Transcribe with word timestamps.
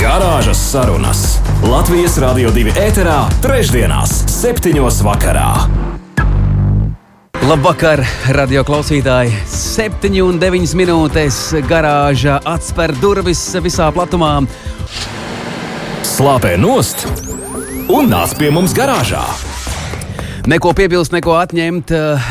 Garāžas 0.00 0.56
sarunas 0.70 1.18
Latvijas 1.60 2.14
Rādio 2.22 2.48
2 2.56 2.72
ēterā, 2.80 3.18
trešdienās, 3.44 4.14
septiņos 4.32 5.02
vakarā. 5.04 5.50
Labvakar, 7.44 8.00
radio 8.32 8.62
klausītāji! 8.64 9.34
7,9 9.52 10.72
minūtes 10.80 11.42
garāžā 11.68 12.38
atver 12.48 12.96
durvis 13.02 13.44
visā 13.60 13.90
platumā. 13.92 14.38
Slāpē 16.14 16.56
nost 16.56 17.04
un 17.92 18.08
nāc 18.08 18.32
pie 18.40 18.48
mums 18.56 18.72
garāžā! 18.72 19.26
Neko 20.48 20.70
piebilst, 20.72 21.12
neko 21.12 21.34
atņemt. 21.36 21.90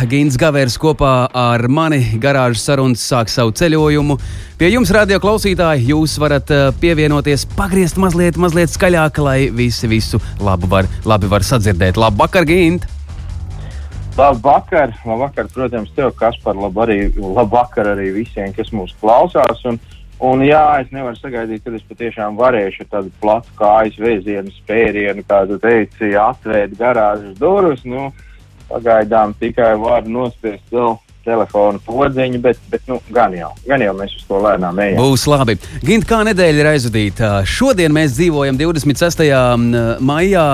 Gins 0.10 0.34
Gavers 0.42 0.80
kopā 0.82 1.28
ar 1.30 1.62
mani 1.70 2.00
garāžas 2.18 2.64
sarunas 2.66 3.04
sāk 3.06 3.30
savu 3.30 3.54
ceļojumu. 3.54 4.16
Pie 4.58 4.72
jums, 4.74 4.90
radio 4.96 5.20
klausītāji, 5.22 5.92
jūs 5.92 6.16
varat 6.18 6.50
eh, 6.50 6.64
pievienoties, 6.82 7.46
pagriezt 7.54 8.00
mazliet, 8.02 8.40
mazliet 8.42 8.74
skaļāk, 8.74 9.22
lai 9.22 9.38
visi 9.54 9.86
visu 9.92 10.18
labu 10.42 10.66
var, 10.72 10.90
labi 11.06 11.30
var 11.30 11.46
sadzirdēt. 11.46 12.02
Labvakar, 12.02 12.50
Gint! 12.50 12.88
Labvakar, 14.18 14.96
labvakar, 15.06 15.46
protams, 15.54 15.94
tev, 15.94 16.10
Kaspar, 16.18 16.58
labu 16.58 16.82
arī, 16.88 16.98
labvakar 17.14 17.94
arī 17.94 18.10
visiem, 18.18 18.50
kas 18.58 18.74
mūs 18.74 18.98
klausās. 19.04 19.62
Un, 19.70 19.78
Un 20.20 20.42
jā, 20.44 20.64
es 20.84 20.90
nevaru 20.92 21.16
sagaidīt, 21.16 21.62
kad 21.64 21.76
es 21.78 21.84
patiešām 21.88 22.36
varēšu 22.40 22.90
tādu 22.92 23.12
platu 23.22 23.54
kājas 23.60 23.96
vēzienu 24.02 24.52
spērienu, 24.52 25.24
kā 25.28 25.46
tu 25.48 25.56
teici, 25.64 26.12
atvērt 26.20 26.76
garāžas 26.80 27.38
durvis. 27.40 27.86
Nu, 27.88 28.10
pagaidām 28.68 29.32
tikai 29.40 29.78
var 29.80 30.04
nospiest 30.04 30.76
vēl 30.76 30.98
telefonu 31.24 31.80
podziņu, 31.86 32.42
bet, 32.44 32.60
bet 32.72 32.84
nu, 32.92 33.00
gan, 33.16 33.32
jau, 33.38 33.54
gan 33.68 33.84
jau 33.84 33.94
mēs 33.96 34.18
uz 34.18 34.28
to 34.28 34.42
lēnām 34.44 34.84
ejam. 34.84 35.00
Būs 35.00 35.24
labi. 35.30 35.56
Gint, 35.88 36.08
kā 36.10 36.20
nedēļa 36.28 36.64
ir 36.64 36.72
aizvadīta? 36.74 37.32
Šodien 37.48 37.96
mēs 37.96 38.18
dzīvojam 38.18 38.60
26. 38.60 39.24
maijā, 40.04 40.46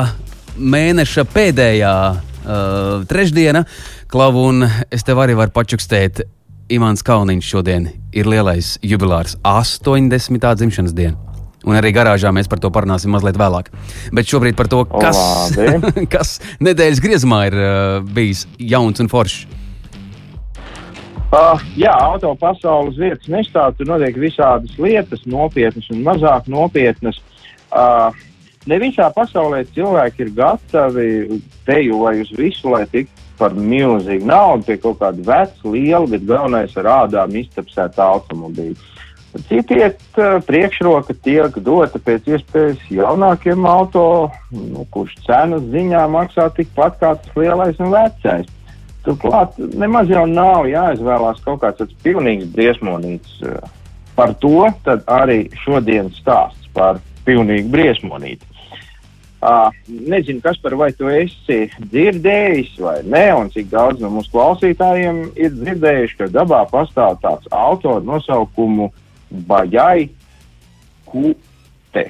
mēneša 0.55 1.25
pēdējā 1.33 1.95
uh, 2.13 3.03
trešdiena. 3.09 3.65
Klavu, 4.13 4.45
un 4.51 4.69
es 4.93 5.03
tev 5.05 5.25
arī 5.25 5.33
varu 5.41 5.53
pačukstēt 5.55 6.21
Imants 6.65 7.03
Kalniņš 7.05 7.45
šodien 7.45 7.83
ir 8.09 8.25
lielais 8.25 8.71
jubilārs 8.81 9.35
80. 9.45 10.41
dzimšanas 10.57 10.95
diena. 10.97 11.13
Un 11.65 11.77
arī 11.77 11.91
garāžā 11.93 12.31
mēs 12.33 12.49
par 12.49 12.57
to 12.61 12.71
parunāsim 12.73 13.13
mazliet 13.13 13.37
vēlāk. 13.37 13.69
Bet 14.13 14.25
šobrīd 14.29 14.57
par 14.57 14.69
to, 14.69 14.79
kas, 14.89 15.19
kas 16.15 16.39
nedēļas 16.65 17.01
griezumā 17.05 17.43
ir 17.51 17.57
uh, 17.59 17.69
bijis 18.17 18.47
jauns 18.57 19.01
un 19.01 19.09
foršs. 19.13 19.45
Uh, 21.35 21.61
jā, 21.77 21.93
auto 21.93 22.33
pasaules 22.41 22.97
vietas 22.97 23.29
nestāv. 23.29 23.75
Tur 23.77 23.91
notiek 23.91 24.17
visādas 24.17 24.73
lietas, 24.81 25.21
nopietnas 25.29 25.89
un 25.93 26.01
mazāk 26.05 26.49
nopietnas. 26.49 27.21
Uh, 27.69 28.09
ne 28.65 28.81
visā 28.81 29.11
pasaulē 29.13 29.67
cilvēki 29.75 30.25
ir 30.25 30.33
gatavi 30.37 31.09
teju 31.69 32.01
vai 32.07 32.17
uz 32.25 32.33
visu, 32.33 32.73
lai 32.73 32.87
tiktu 32.89 33.14
par 33.39 33.55
milzīgu 33.57 34.27
naudu 34.29 34.67
pie 34.67 34.77
kaut 34.81 34.99
kāda 35.01 35.23
veca, 35.27 35.71
liela, 35.71 36.05
bet 36.09 36.27
galvenais 36.27 36.75
ar 36.79 36.91
ādām 37.01 37.35
iztapsēta 37.41 38.05
automobīļa. 38.15 38.91
Citiet 39.49 39.99
uh, 40.15 40.37
priekšroka 40.47 41.13
tiek 41.25 41.57
dota 41.59 41.99
pēc 41.99 42.29
iespējas 42.31 42.83
jaunākiem 42.87 43.65
auto, 43.67 44.05
nu, 44.55 44.85
kurš 44.93 45.17
cenas 45.25 45.65
ziņā 45.73 46.05
maksā 46.11 46.47
tikpat 46.55 47.01
kā 47.01 47.15
tas 47.19 47.35
lielais 47.35 47.81
un 47.83 47.91
vecais. 47.91 48.47
Turklāt 49.05 49.59
nemaz 49.75 50.09
jau 50.09 50.23
nav 50.29 50.69
jāizvēlās 50.71 51.43
kaut 51.43 51.59
kāds 51.65 51.83
tāds 51.83 51.99
pilnīgs 52.05 52.47
briesmonīts. 52.55 53.41
Uh, 53.43 53.59
par 54.15 54.31
to 54.39 54.69
arī 55.11 55.49
šodien 55.65 56.09
stāsts 56.15 56.71
par 56.73 57.03
pilnīgu 57.27 57.73
briesmonīti. 57.75 58.54
Uh, 59.45 59.69
nezinu, 59.85 60.41
kas 60.41 60.57
par 60.57 60.73
vai 60.73 60.87
tu 60.97 61.05
esi 61.11 61.67
dzirdējis 61.77 62.79
vai 62.81 62.95
nē, 63.05 63.25
un 63.37 63.51
cik 63.53 63.67
daudz 63.69 63.99
no 64.01 64.09
mūsu 64.15 64.31
klausītājiem 64.33 65.19
ir 65.37 65.51
dzirdējuši, 65.53 66.15
ka 66.17 66.27
dabā 66.33 66.63
pastāv 66.71 67.19
tāds 67.21 67.51
autors 67.53 68.07
nosaukumu 68.07 68.87
Bajai 69.45 70.07
Kute. 71.05 72.05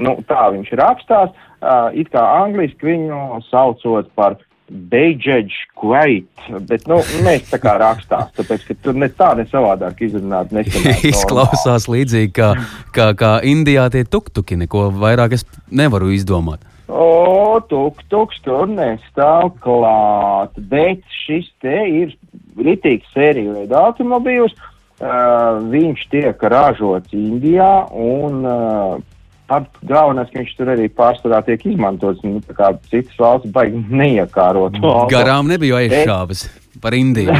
Nu, 0.00 0.14
tā 0.30 0.46
viņš 0.54 0.70
rakstās, 0.80 1.34
uh, 1.60 1.90
it 1.92 2.08
kā 2.14 2.22
angliski 2.38 2.88
viņu 2.88 3.42
saucot 3.50 4.08
par 4.16 4.38
Beidžeģis 4.68 5.60
Kveit, 5.76 6.48
bet 6.70 6.88
nu, 6.88 7.02
mēs 7.24 7.52
tā 7.52 7.60
kā 7.60 7.76
rakstās, 7.80 8.32
tāpēc, 8.36 8.64
ka 8.70 8.78
tur 8.86 8.96
ne 8.96 9.10
tā, 9.12 9.34
ne 9.36 9.44
savādāk 9.52 10.00
izrunāt. 10.08 10.56
Izklausās 11.12 11.84
līdzīgi 11.92 12.32
kā, 12.40 12.50
kā, 12.96 13.12
kā 13.12 13.36
Indijā 13.44 13.90
tie 13.92 14.06
tuktuki, 14.08 14.56
neko 14.64 14.88
vairāk 14.96 15.36
es 15.36 15.44
nevaru 15.68 16.14
izdomāt. 16.16 16.64
O, 16.88 17.60
tuk, 17.68 18.00
tuk, 18.08 18.32
tur 18.44 18.64
nestāv 18.70 19.52
klāt, 19.60 20.56
bet 20.70 21.04
šis 21.26 21.50
te 21.60 21.76
ir 21.84 22.14
ritīgs 22.56 23.10
sēriju 23.12 23.58
veida 23.58 23.82
automobīls. 23.90 24.56
Uh, 24.98 25.60
viņš 25.70 26.00
tiek 26.10 26.40
ražots 26.50 27.12
Indijā 27.14 27.84
un 27.94 28.40
uh, 28.48 28.96
pat 29.46 29.68
galvenais, 29.86 30.30
ka 30.32 30.40
viņš 30.40 30.54
tur 30.58 30.72
arī 30.72 30.88
pārsvarā 30.90 31.42
tiek 31.46 31.62
izmantots. 31.70 32.24
Nu, 32.24 32.40
tā 32.48 32.56
kā 32.56 32.72
citas 32.88 33.20
valsts 33.20 33.52
baigi 33.54 33.84
neiekārot. 33.92 34.80
Garām 35.12 35.52
nebija 35.52 35.84
aizšāvis 35.84 36.48
par 36.82 36.96
Indiju. 36.96 37.36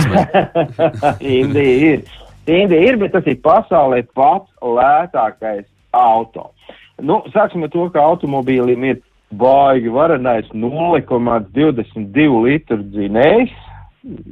Indija 1.40 1.74
ir. 1.94 2.06
Indija 2.48 2.92
ir, 2.92 3.00
bet 3.00 3.16
tas 3.16 3.26
ir 3.28 3.40
pasaulē 3.44 4.04
pats 4.16 4.48
lētākais 4.62 5.66
auto. 5.96 6.50
Nu, 6.98 7.20
sāksim 7.34 7.66
ar 7.66 7.72
to, 7.74 7.84
ka 7.94 8.02
automobīlim 8.02 8.86
ir 8.88 9.02
baigi 9.30 9.88
varenais 9.92 10.48
0,22 10.54 12.42
litru 12.44 12.82
dzinējs. 12.82 13.52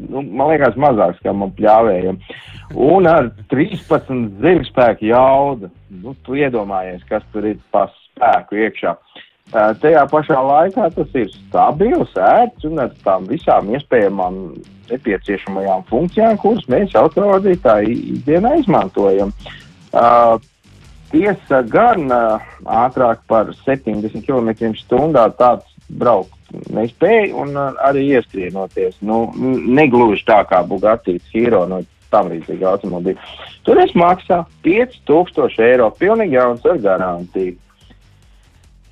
Nu, 0.09 0.23
man 0.23 0.53
liekas, 0.53 0.77
mazāks 0.81 1.21
kā 1.25 1.35
man 1.37 1.51
pļāvējam. 1.57 2.21
Un 2.81 3.09
ar 3.11 3.29
13 3.51 4.41
zirgspēku 4.41 5.11
jaudu. 5.11 5.71
Nu, 5.91 6.15
tu 6.25 6.39
iedomājies, 6.39 7.05
kas 7.11 7.27
tur 7.35 7.49
ir 7.51 7.59
pa 7.75 7.89
spēku 7.93 8.63
iekšā. 8.65 8.97
Uh, 9.47 9.71
tajā 9.79 10.01
pašā 10.11 10.41
laikā 10.43 10.89
tas 10.97 11.13
ir 11.15 11.29
stabils, 11.31 12.17
ērts 12.19 12.67
un 12.67 12.81
ar 12.83 12.91
tām 13.05 13.29
visām 13.31 13.69
iespējamām 13.77 14.41
nepieciešamajām 14.91 15.85
funkcijām, 15.91 16.35
kuras 16.43 16.67
mēs 16.73 16.97
autovadītāji 16.99 17.95
ikdienā 18.17 18.57
izmantojam. 18.65 19.31
Uh, 19.95 20.41
Tiesa 21.17 21.63
gan 21.65 22.11
ātrāk 22.13 23.23
par 23.31 23.49
70 23.65 24.21
km/h 24.27 25.29
tāds 25.39 25.77
braukt 25.89 26.35
nespēja, 26.73 27.31
un 27.41 27.57
arī 27.57 28.03
ieskrienoties. 28.19 28.99
Nu, 29.01 29.31
negluži 29.37 30.27
tā 30.29 30.43
kā 30.49 30.61
Bugatīs 30.69 31.25
Hero 31.33 31.65
no 31.71 31.81
tam 32.13 32.29
līdzīga 32.31 32.69
automobīļa. 32.75 33.31
Tur 33.65 33.81
es 33.83 33.95
maksāju 33.99 34.45
5000 34.67 35.65
eiro, 35.65 35.89
pilnīgi 35.99 36.37
jauns 36.37 36.67
ar 36.69 36.83
garantiju. 36.85 37.57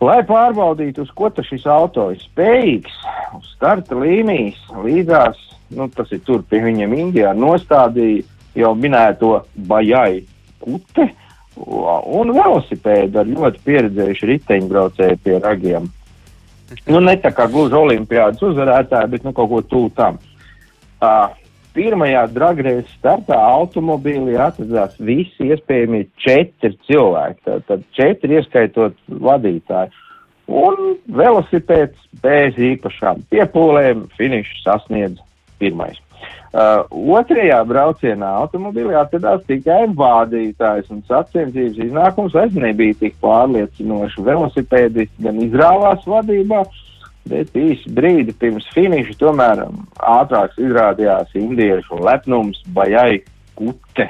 Lai 0.05 0.21
pārbaudītu, 0.27 1.05
uz 1.05 1.13
ko 1.17 1.31
šis 1.45 1.67
auto 1.71 2.09
ir 2.13 2.21
spējīgs, 2.25 2.97
uz 3.39 3.53
starta 3.55 3.97
līnijas 4.01 4.59
līdzās, 4.85 5.39
nu, 5.77 5.89
tas 5.93 6.11
ir 6.13 6.25
tur 6.25 6.43
pie 6.49 6.61
viņiem 6.65 6.97
Indijā, 6.99 7.37
nostādīja 7.37 8.25
jau 8.59 8.73
minēto 8.79 9.39
Bajai 9.69 10.25
uh, 10.25 11.24
un 11.57 12.33
velosipēdu 12.35 13.21
ar 13.21 13.31
ļoti 13.31 13.63
pieredzējušu 13.67 14.31
riteņbraucēju 14.33 15.21
pie 15.25 15.39
ragiem. 15.43 15.89
Nu, 16.89 17.01
ne 17.01 17.15
tā 17.23 17.31
kā 17.35 17.47
gluži 17.51 17.77
olimpiādas 17.79 18.43
uzvarētāji, 18.43 19.13
bet 19.13 19.27
nu, 19.27 19.33
kaut 19.37 19.51
ko 19.53 19.61
tuvu 19.69 19.91
tam. 19.95 20.19
Uh, 21.05 21.29
pirmajā 21.77 22.25
dragreizes 22.35 22.91
startā 22.99 23.37
automobīlī 23.37 24.39
atradās 24.41 24.97
visi 24.99 25.51
iespējamie 25.51 26.07
četri 26.23 26.75
cilvēki. 26.89 27.41
Tad, 27.47 27.67
tad 27.69 27.85
četri 27.97 28.39
ieskaitot 28.39 28.97
vadītāju. 29.09 30.03
Un 30.45 30.97
velosipēds 31.17 32.09
bez 32.25 32.59
īpašām 32.61 33.23
piepūlēm 33.33 34.09
finišu 34.19 34.61
sasniedz 34.65 35.23
pirmais. 35.61 36.04
Uh, 36.55 36.85
otrajā 37.19 37.57
braucienā 37.67 38.29
automobilī 38.45 38.95
atradās 38.95 39.41
tikai 39.49 39.89
vādītājs, 39.99 40.87
un 40.95 41.01
sacensības 41.09 41.81
iznākums 41.83 42.37
vairs 42.37 42.55
nebija 42.55 42.95
tik 43.01 43.17
pārliecinoši. 43.25 44.23
Velosipēdisti 44.29 45.27
gan 45.27 45.41
izrāvās 45.43 46.07
vadībā, 46.07 46.61
bet 47.27 47.59
īsi 47.59 47.91
brīdi 47.97 48.37
pirms 48.39 48.69
finiša 48.77 49.17
tomēr 49.19 49.65
ātrāks 49.99 50.61
izrādījās 50.63 51.35
indiešu 51.41 51.99
lepnums 52.07 52.63
Bajai 52.77 53.25
Kute. 53.59 54.07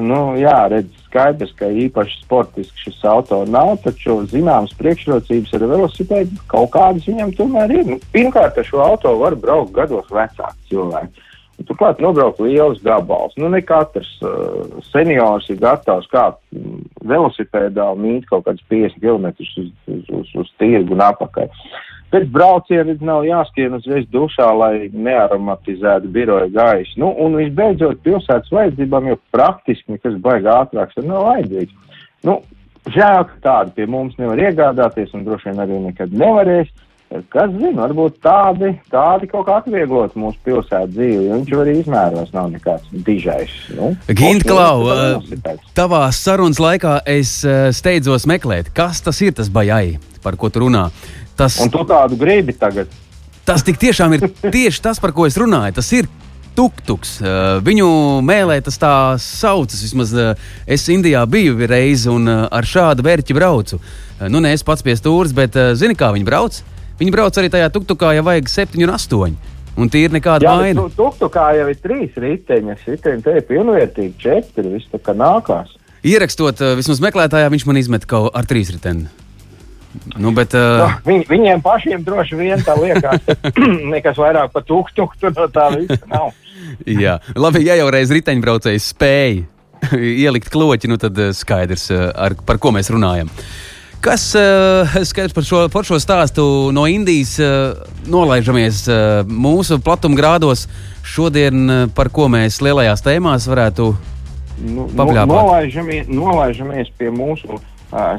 Nu, 0.00 0.20
jā, 0.40 0.56
redz, 0.72 1.05
skaidrs, 1.16 1.52
ka 1.56 1.68
īpaši 1.72 2.18
sportiski 2.24 2.86
šis 2.86 3.04
auto 3.08 3.40
nav, 3.48 3.76
taču 3.84 4.18
zināmas 4.28 4.74
priekšrocības 4.76 5.54
ar 5.56 5.64
velosipēdu 5.72 6.42
kaut 6.50 6.72
kādas 6.76 7.08
viņam 7.08 7.32
tomēr 7.38 7.72
ir. 7.72 7.86
Nu, 7.88 8.00
pirmkārt, 8.12 8.58
ar 8.58 8.68
šo 8.68 8.82
auto 8.84 9.14
var 9.20 9.36
braukt 9.40 9.72
gados 9.76 10.10
vecāki 10.12 10.72
cilvēki. 10.72 11.25
Turklāt 11.64 12.02
nobraukt 12.04 12.40
liels 12.44 12.82
gabals. 12.84 13.32
Nu, 13.40 13.48
ne 13.48 13.62
katrs 13.64 14.10
uh, 14.20 14.76
seniors 14.90 15.48
ir 15.48 15.56
gatavs 15.62 16.08
kāpt 16.12 16.42
velosipēdā 17.08 17.86
un 17.94 18.02
mīt 18.04 18.26
kaut 18.28 18.44
kādus 18.44 18.64
50 18.68 19.00
km 19.00 19.30
uz, 19.32 19.70
uz, 19.88 20.10
uz, 20.20 20.32
uz 20.44 20.50
tirgu 20.60 20.92
un 20.96 21.04
apakaļ. 21.06 21.48
Pēc 22.12 22.28
brauciena 22.30 22.94
nav 23.02 23.24
jāskrien 23.26 23.74
uzreiz 23.74 24.04
dušā, 24.12 24.46
lai 24.54 24.90
nearomatizētu 24.94 26.12
biroja 26.14 26.46
gaisu. 26.54 27.00
Nu, 27.02 27.10
un 27.24 27.34
visbeidzot, 27.40 27.98
pilsētas 28.04 28.52
vajadzībām 28.54 29.08
jau 29.10 29.16
praktiski 29.34 29.96
nekas 29.96 30.20
baigā 30.22 30.60
ātrāks 30.62 31.00
nav 31.02 31.26
vajadzīgs. 31.26 31.96
Nu, 32.28 32.38
žēl, 32.94 33.24
ka 33.26 33.40
tādi 33.48 33.74
pie 33.78 33.88
mums 33.90 34.14
nevar 34.20 34.44
iegādāties 34.44 35.16
un 35.16 35.26
droši 35.26 35.50
vien 35.50 35.64
arī 35.64 35.80
nekad 35.88 36.14
nevarēs. 36.14 36.70
Kas 37.30 37.52
zina, 37.54 37.84
varbūt 37.84 38.16
tādi, 38.24 38.72
tādi 38.90 39.28
kaut 39.30 39.46
kā 39.46 39.60
atvieglot 39.60 40.16
mūsu 40.18 40.40
pilsētu 40.44 40.90
dzīvi, 40.90 41.28
jo 41.28 41.36
viņš 41.36 41.52
jau 41.52 41.60
arī 41.62 41.76
izmēros 41.78 42.32
nav 42.34 42.50
nekāds 42.50 42.90
dižais. 43.06 43.54
Nu, 43.78 43.92
Gint 44.10 44.42
Klau, 44.42 44.90
tavā 45.78 46.02
sarunas 46.10 46.58
laikā 46.60 46.98
es 47.06 47.38
steidzos 47.78 48.26
meklēt, 48.26 48.72
kas 48.74 49.04
tas 49.06 49.22
ir 49.22 49.38
tas 49.38 49.52
bajai, 49.54 50.00
par 50.26 50.34
ko 50.40 50.50
tu 50.50 50.66
runā. 50.66 50.88
Tas, 51.38 51.60
un 51.62 51.70
tu 51.70 51.86
tādu 51.86 52.18
gribi 52.18 52.56
tagad? 52.58 52.90
Tas 53.46 53.62
tik 53.62 53.78
tiešām 53.78 54.18
ir 54.18 54.26
tieši 54.58 54.82
tas, 54.82 54.98
par 54.98 55.14
ko 55.14 55.30
es 55.30 55.38
runāju. 55.38 55.78
Tas 55.78 55.92
ir 55.94 56.10
tuktuks. 56.56 57.18
Viņu 57.62 57.88
mēlē 58.26 58.58
tas 58.66 58.80
tā 58.82 58.94
saucas. 59.22 59.82
Vismaz 59.84 60.14
es 60.66 60.86
Indijā 60.90 61.22
biju 61.30 61.68
reizi 61.70 62.10
un 62.10 62.26
ar 62.26 62.66
šādu 62.66 63.04
vērķi 63.06 63.36
braucu. 63.36 63.78
Nu, 64.32 64.40
ne 64.40 64.56
es 64.56 64.64
pats 64.66 64.82
pie 64.82 64.96
stūres, 64.98 65.36
bet 65.36 65.54
zini, 65.78 65.94
kā 65.94 66.10
viņi 66.16 66.26
brauc? 66.26 66.64
Viņi 67.00 67.12
brauc 67.12 67.36
arī 67.36 67.50
tajā 67.52 67.68
tuktukā, 67.74 68.14
ja 68.16 68.24
vajag 68.24 68.48
septiņu 68.48 68.88
un 68.88 68.94
astoņu. 68.96 69.54
Un 69.76 69.90
tie 69.92 70.06
ir 70.06 70.14
nekāda 70.14 70.54
vaina. 70.56 70.86
Jā, 70.86 70.94
tuktukā 70.96 71.50
jau 71.58 71.66
ir 71.68 71.80
trīs 71.82 72.16
riteņi. 72.16 72.78
Riteņi 72.86 73.24
te 73.26 73.34
ir 73.36 73.44
pilnvērtīgi, 73.44 74.14
četri. 74.22 74.70
Viss 74.72 74.88
tā 74.88 75.00
kā 75.04 75.12
nākās. 75.12 75.74
Ierakstot, 76.06 76.62
vismaz 76.78 77.02
meklētājā, 77.04 77.50
viņš 77.52 77.66
man 77.68 77.80
izmet 77.82 78.06
kaut 78.08 78.32
ar 78.36 78.48
trīs 78.48 78.72
riteni. 78.72 79.10
Nu, 80.16 80.32
bet, 80.36 80.54
uh... 80.56 80.80
no, 80.80 80.88
viņ, 81.06 81.22
viņiem 81.28 81.62
pašiem 81.64 82.02
droši 82.04 82.38
vien 82.38 82.62
tā 82.64 82.76
liekas, 82.78 83.22
nekas 83.94 84.18
vairāk 84.20 84.52
par 84.54 84.64
tūkstošu 84.68 85.32
no 85.36 85.46
tā 85.52 85.70
visa 85.76 86.00
nav. 86.10 86.32
Jā, 87.04 87.18
labi, 87.36 87.62
ja 87.66 87.76
jau 87.78 87.86
reiz 87.92 88.10
riteņbraucējs 88.12 88.90
spēja 88.92 89.44
ielikt 90.26 90.50
kloķi, 90.52 90.90
nu 90.90 90.98
tad 91.00 91.18
skaidrs, 91.36 91.88
ar, 91.92 92.34
par 92.48 92.60
ko 92.60 92.72
mēs 92.74 92.90
runājam. 92.92 93.30
Kas 94.06 94.22
uh, 94.38 94.92
skaidrs 95.02 95.34
par 95.34 95.42
šo, 95.42 95.60
par 95.66 95.82
šo 95.82 95.96
stāstu 95.98 96.42
no 96.70 96.84
Indijas 96.86 97.32
uh, 97.42 97.80
nolaižamies 98.06 98.84
uh, 98.86 98.98
mūsu 99.26 99.80
platumgrādos 99.82 100.68
šodien, 101.02 101.64
uh, 101.66 101.80
par 101.90 102.12
ko 102.14 102.28
mēs 102.30 102.60
lielajās 102.62 103.02
tēmās 103.02 103.48
varētu 103.50 103.88
nu, 104.62 104.84
papļāpāt? 104.94 105.32
Nolaižamies, 105.32 106.06
nolaižamies 106.06 106.92
pie 107.00 107.10
mūsu 107.10 107.58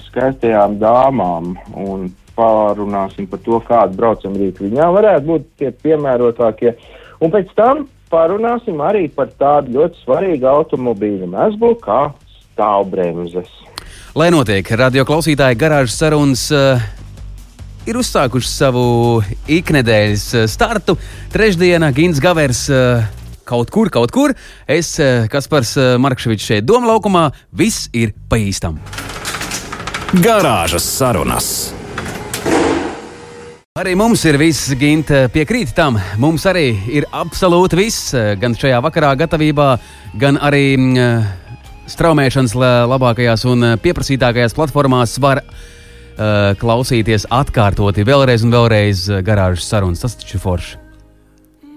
skaistajām 0.10 0.76
dāmām 0.82 1.54
un 1.80 2.10
pārunāsim 2.36 3.32
par 3.32 3.40
to, 3.48 3.62
kādu 3.70 3.96
braucienu 3.96 4.44
rītu 4.44 4.68
viņām 4.68 4.92
varētu 4.98 5.28
būt 5.30 5.48
tie 5.64 5.72
piemērotākie. 5.72 6.76
Un 7.24 7.32
pēc 7.32 7.56
tam 7.56 7.88
parunāsim 8.12 8.84
arī 8.84 9.08
par 9.08 9.32
tādu 9.40 9.80
ļoti 9.80 10.04
svarīgu 10.04 10.52
automobīļu 10.52 11.32
mezglu 11.32 11.78
kā 11.80 12.10
stāvbremzes. 12.52 13.56
Lai 14.18 14.32
notiek, 14.34 14.66
radio 14.80 15.04
klausītāji 15.06 15.60
garāžas 15.62 15.98
sarunas 16.00 16.48
uh, 16.56 16.82
ir 17.86 18.00
uzsākuši 18.00 18.50
savu 18.50 18.84
iknedēļas 19.52 20.26
startu. 20.50 20.98
Trešdiena 21.34 21.92
Gins 21.96 22.22
Gavers 22.24 22.64
uh, 22.74 23.06
kaut 23.48 23.70
kur, 23.74 23.92
kaut 23.94 24.14
kur. 24.16 24.36
Es, 24.66 24.96
uh, 24.98 25.30
Kaspars 25.32 25.76
Markševičs 26.02 26.52
šeit 26.52 26.68
Doma 26.68 26.94
laukumā, 26.94 27.28
viss 27.54 27.92
ir 27.94 28.16
pa 28.30 28.42
īstam. 28.42 28.82
Garāžas 30.24 30.88
sarunas. 30.88 31.52
Arī 33.78 33.92
mums 33.94 34.24
ir 34.26 34.40
viss, 34.42 34.72
Ginte, 34.74 35.28
piekrīt 35.30 35.76
tam. 35.78 36.00
Mums 36.18 36.48
arī 36.50 36.72
ir 36.90 37.06
absolūti 37.14 37.78
viss, 37.78 38.16
gan 38.42 38.58
šajā 38.58 38.80
vakarā 38.82 39.12
gatavībā, 39.20 39.68
gan 40.18 40.40
arī 40.42 40.64
mm, 40.74 41.47
straumēšanas 41.92 42.56
labākajās 42.92 43.46
un 43.50 43.74
pieprasītākajās 43.84 44.56
platformās 44.58 45.18
var 45.24 45.44
uh, 45.44 46.52
klausīties 46.60 47.30
atkārtoti 47.34 48.06
vēlreiz 48.08 48.44
un 48.46 48.54
vēlreiz 48.56 49.08
garāžas 49.26 49.70
sarunas. 49.70 50.04
Tas 50.04 50.18
taču 50.20 50.38
ir 50.38 50.44
forši. 50.44 50.84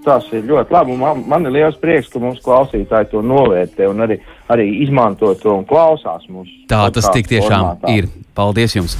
Tas 0.01 0.25
ir 0.33 0.45
ļoti 0.49 0.73
labi. 0.73 0.95
Man, 0.97 1.23
man 1.29 1.45
ir 1.45 1.53
liels 1.53 1.77
prieks, 1.81 2.09
ka 2.09 2.21
mūsu 2.21 2.41
klausītāji 2.45 3.11
to 3.11 3.21
novērtē 3.21 3.89
un 3.91 4.01
arī, 4.07 4.17
arī 4.49 4.65
izmanto 4.81 5.33
to 5.37 5.53
un 5.59 5.65
klausās 5.69 6.25
mūsu. 6.29 6.63
Tā 6.71 6.87
tas 6.93 7.09
tik 7.13 7.29
tiešām 7.29 7.67
formātā. 7.67 7.97
ir. 7.99 8.09
Paldies 8.37 8.75
jums! 8.77 8.97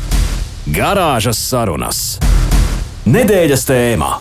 Garāžas 0.69 1.41
sarunas. 1.41 2.19
Nedēļas 3.09 3.65
tēmā. 3.65 4.11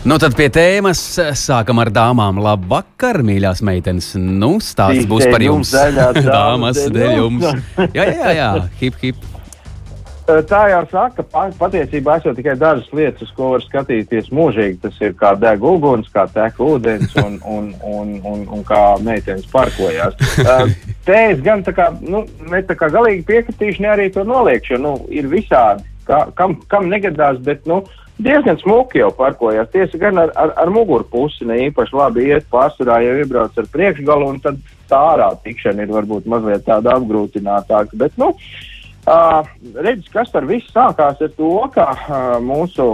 Nu, 0.00 0.16
tad 0.16 0.32
pie 0.32 0.46
tēmas 0.48 1.00
sākam 1.36 1.82
ar 1.82 1.90
dāmām. 1.92 2.38
Labvakar, 2.40 3.18
mīļās 3.20 3.60
meitenes. 3.68 4.14
Nu, 4.16 4.54
stāsts 4.64 5.04
būs 5.10 5.26
par 5.28 5.44
jums. 5.44 5.74
Dāmas, 6.24 6.80
dēļ 6.88 7.12
jums. 7.18 7.44
Jā, 7.92 8.06
jā, 8.08 8.30
jā, 8.38 8.48
hip, 8.80 8.96
hip. 9.02 9.28
Tā 10.48 10.62
jau 10.70 10.80
saka, 10.88 11.26
patiesībā 11.58 12.16
esot 12.16 12.38
tikai 12.38 12.54
dažas 12.56 12.88
lietas, 12.96 13.26
uz 13.26 13.36
ko 13.36 13.50
var 13.52 13.64
skatīties 13.66 14.32
mūžīgi. 14.32 14.78
Tas 14.86 14.96
ir 15.04 15.12
kā 15.20 15.34
deg 15.36 15.68
uguns, 15.68 16.08
kā 16.14 16.24
tek 16.32 16.56
ūdens 16.64 17.12
un, 17.20 17.36
un, 17.44 17.70
un, 17.84 18.16
un, 18.24 18.44
un 18.56 18.64
kā 18.64 18.80
meitenes 19.04 19.44
parkojās. 19.52 20.16
Te 21.04 21.22
es 21.34 21.44
gan 21.44 21.66
tā 21.66 21.76
kā, 21.76 21.90
nu, 22.00 22.24
ne 22.48 22.64
tā 22.64 22.78
kā 22.78 22.88
galīgi 22.94 23.26
piekritīšu, 23.28 23.84
ne 23.84 23.92
arī 23.98 24.08
to 24.14 24.24
noliekšu, 24.24 24.78
jo, 24.78 24.84
nu, 24.86 24.94
ir 25.12 25.28
visādi, 25.28 25.84
kā, 26.08 26.24
kam, 26.38 26.56
kam 26.72 26.88
negadās, 26.88 27.42
bet, 27.44 27.66
nu, 27.68 27.82
diezgan 28.24 28.58
smuki 28.60 29.02
jau 29.02 29.10
parkojās. 29.16 29.70
Tiesa 29.72 30.00
gan 30.00 30.18
ar, 30.22 30.34
ar, 30.38 30.54
ar 30.64 30.72
muguru 30.74 31.06
pusi 31.10 31.48
ne 31.48 31.58
īpaši 31.68 31.96
labi 31.96 32.28
iet, 32.30 32.48
pārsvarā 32.52 33.00
jau 33.04 33.16
iebrauc 33.22 33.56
ar 33.58 33.70
priekšgalu, 33.72 34.34
un 34.34 34.42
tad 34.44 34.60
tā 34.90 35.00
ārā 35.14 35.30
tikšana 35.44 35.86
ir 35.86 35.94
varbūt 35.94 36.28
mazliet 36.30 36.66
tāda 36.66 36.96
apgrūtinātāka. 36.98 37.98
Bet, 38.00 38.16
nu, 38.20 38.32
uh, 38.34 38.68
Uh, 39.08 39.46
redz, 39.80 40.04
kas 40.12 40.28
par 40.28 40.44
visu 40.44 40.68
sākās 40.74 41.22
ar 41.24 41.30
to, 41.32 41.54
ka 41.72 41.86
uh, 41.96 42.34
mūsu 42.44 42.92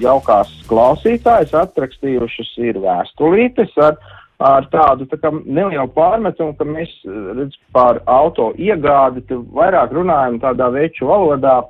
jaukās 0.00 0.48
klausītājas 0.70 1.52
atrakstījušas 1.60 2.54
ir 2.64 2.78
vēstulītes 2.80 3.76
ar, 3.84 3.98
ar 4.44 4.66
tādu 4.72 5.06
tā 5.08 5.30
nelielu 5.32 5.86
pārmetumu, 5.94 6.54
ka 6.58 6.66
mēs 6.68 6.92
redz, 7.06 7.56
par 7.72 8.02
auto 8.10 8.50
iegādi 8.60 9.24
vairāk 9.54 9.94
runājam 9.96 10.40
tādā 10.42 10.68
veču 10.74 11.08
valodā, 11.08 11.62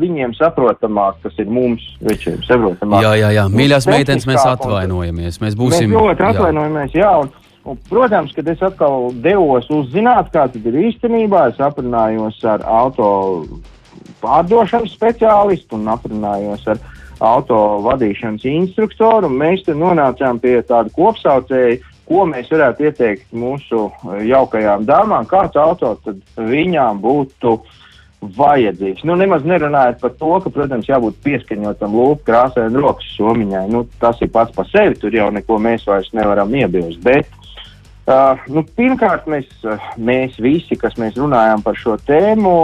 viņiem 0.00 0.34
saprotamāk, 0.38 1.20
tas 1.24 1.36
ir 1.40 1.48
mums 1.52 1.84
večiem 2.04 2.40
saprotamāk. 2.46 3.04
Jā, 3.06 3.14
jā, 3.22 3.30
jā. 3.38 3.46
Mīļās 3.52 3.88
meitenes, 3.90 4.28
mēs 4.28 4.44
atvainojamies. 4.44 5.40
Mēs 5.42 5.56
būsim. 5.58 5.92
Mēs 5.92 6.08
ļoti 6.10 6.28
atvainojamies, 6.32 6.96
jā. 6.96 7.06
jā 7.06 7.14
un, 7.24 7.36
Un, 7.64 7.76
protams, 7.90 8.32
kad 8.32 8.46
es 8.48 8.62
atkal 8.64 9.10
devos 9.20 9.66
uzzināt, 9.68 10.30
kā 10.32 10.46
tas 10.48 10.64
ir 10.64 10.78
īstenībā, 10.80 11.50
es 11.52 11.58
aprunājos 11.60 12.38
ar 12.48 12.64
auto 12.64 13.10
pārdošanas 14.22 14.94
speciālistu 14.96 15.76
un 15.76 15.90
aprunājos 15.92 16.64
ar 16.72 16.80
auto 17.20 17.58
vadīšanas 17.84 18.46
instruktoru. 18.48 19.28
Mēs 19.28 19.66
nonācām 19.68 20.40
pie 20.40 20.56
tāda 20.64 20.92
kopsaucēja, 20.96 21.76
ko 22.10 22.26
mēs 22.26 22.50
varētu 22.50 22.88
ieteikt 22.88 23.28
mūsu 23.36 23.86
jaukajām 24.26 24.86
dāmām, 24.88 25.28
kāds 25.30 25.58
auto 25.60 25.94
viņām 26.34 26.98
būtu 27.04 27.54
vajadzīgs. 28.36 29.04
Nu, 29.08 29.14
nemaz 29.16 29.46
nerunājot 29.48 30.00
par 30.02 30.16
to, 30.18 30.32
ka, 30.44 30.52
protams, 30.52 30.88
jābūt 30.90 31.20
pieskaņotam 31.24 31.94
lūpu 31.96 32.26
krāsai 32.26 32.66
un 32.68 32.80
rokas 32.82 33.14
somiņai. 33.14 33.68
Nu, 33.72 33.86
tas 34.02 34.18
ir 34.20 34.32
pats 34.34 34.52
par 34.56 34.68
sevi, 34.68 34.98
tur 35.00 35.14
jau 35.14 35.30
neko 35.32 35.56
mēs 35.62 35.86
vairs 35.88 36.10
nevaram 36.16 36.56
iebilst. 36.62 37.02
Bet 37.06 37.36
Uh, 38.10 38.40
nu, 38.50 38.64
pirmkārt, 38.74 39.26
mēs, 39.30 39.46
mēs 40.00 40.34
visi, 40.42 40.74
kas 40.74 40.96
mēs 40.98 41.14
runājām 41.20 41.60
par 41.62 41.76
šo 41.78 41.92
tēmu, 42.08 42.54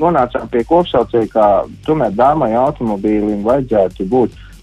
nonācām 0.00 0.46
pie 0.48 0.62
kopsaucēja, 0.64 1.28
ka 1.34 1.48
tomēr 1.84 2.14
dāmai 2.16 2.54
automobīlim 2.56 3.42
vajadzētu 3.44 4.06
būt 4.08 4.32
uh, 4.32 4.53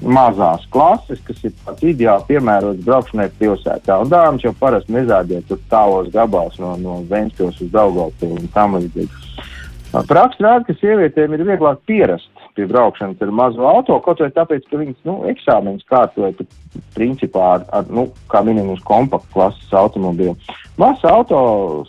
mazās 0.00 0.64
klases, 0.72 1.20
kas 1.26 1.42
ir 1.44 1.54
tāds 1.64 1.86
ideāli 1.92 2.28
piemērots 2.30 2.84
braukšanai 2.86 3.28
pilsētā. 3.38 4.00
Un 4.00 4.12
dāmas 4.12 4.44
jau 4.46 4.54
parasti 4.58 4.96
nezādiet 4.96 5.48
tur 5.48 5.60
tālos 5.72 6.08
gabals 6.14 6.58
no, 6.62 6.76
no 6.80 7.00
Ventspils 7.10 7.60
uz 7.60 7.72
Daugavpili 7.74 8.40
un 8.40 8.52
tam 8.54 8.78
līdzīgi. 8.78 9.10
Uh, 9.10 9.50
Praksa 9.90 10.44
rāda, 10.44 10.62
ka 10.68 10.74
sievietēm 10.78 11.32
ir 11.34 11.42
vieglāk 11.48 11.80
pierast 11.88 12.28
pie 12.54 12.66
braukšanas 12.70 13.22
ar 13.24 13.30
mazu 13.34 13.64
auto, 13.66 13.96
kaut 14.04 14.20
vai 14.22 14.28
tāpēc, 14.34 14.68
ka 14.70 14.78
viņas, 14.78 14.98
nu, 15.06 15.16
eksāmenis 15.30 15.86
kārtoja, 15.90 16.46
principā 16.94 17.46
ar, 17.56 17.64
ar, 17.74 17.88
nu, 17.90 18.04
kā 18.30 18.42
minimums 18.46 18.82
kompaktu 18.86 19.32
klases 19.34 19.74
automobīlu. 19.74 20.36
Masa 20.78 21.10
auto 21.14 21.40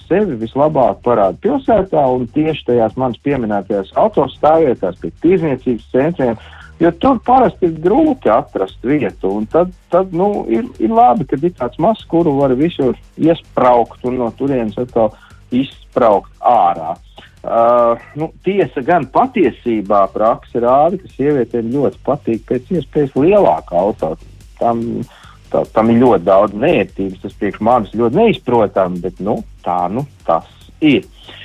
sevi 0.08 0.40
vislabāk 0.42 1.04
parāda 1.06 1.38
pilsētā 1.46 2.06
un 2.16 2.26
tieši 2.34 2.72
tajās 2.72 2.98
manas 2.98 3.22
pieminētajās 3.26 3.94
autostāvvietās 4.02 4.98
pie 5.02 5.14
tirzniecības 5.22 5.88
centriem, 5.94 6.42
jo 6.82 6.92
tur 6.98 7.20
parasti 7.26 7.70
ir 7.70 7.78
grūti 7.84 8.32
atrast 8.34 8.82
vietu, 8.86 9.36
un 9.38 9.46
tad, 9.52 9.72
tad 9.94 10.14
nu, 10.18 10.48
ir, 10.50 10.66
ir 10.82 10.94
labi, 10.94 11.28
ka 11.30 11.38
ir 11.38 11.54
tāds 11.58 11.80
mazs, 11.82 12.04
kuru 12.10 12.34
var 12.40 12.56
visur 12.58 12.98
iespraukt 13.22 14.06
un 14.10 14.18
no 14.22 14.32
turienes 14.38 14.80
atkal 14.82 15.12
izspraukt 15.54 16.34
ārā. 16.40 16.96
Uh, 17.42 17.98
nu, 18.18 18.30
tiesa 18.46 18.84
gan 18.86 19.08
patiesībā 19.10 20.04
praksa 20.14 20.62
rāda, 20.62 21.00
ka 21.02 21.10
sievietēm 21.16 21.72
ļoti 21.74 22.02
patīk 22.06 22.46
pēc 22.50 22.70
iespējas 22.78 23.16
lielāka 23.18 23.78
auto. 23.82 24.14
Tam, 24.60 24.84
tā, 25.50 25.64
tam 25.74 25.90
ir 25.90 26.04
ļoti 26.04 26.28
daudz 26.28 26.58
nērtības, 26.62 27.24
tas 27.24 27.38
priekš 27.42 27.64
manis 27.66 27.96
ļoti 27.98 28.20
neizprotami, 28.20 29.02
bet 29.02 29.22
nu, 29.26 29.40
tā 29.66 29.80
nu 29.90 30.06
tas 30.28 30.50
ir. 30.86 31.06
Uh, 31.06 31.41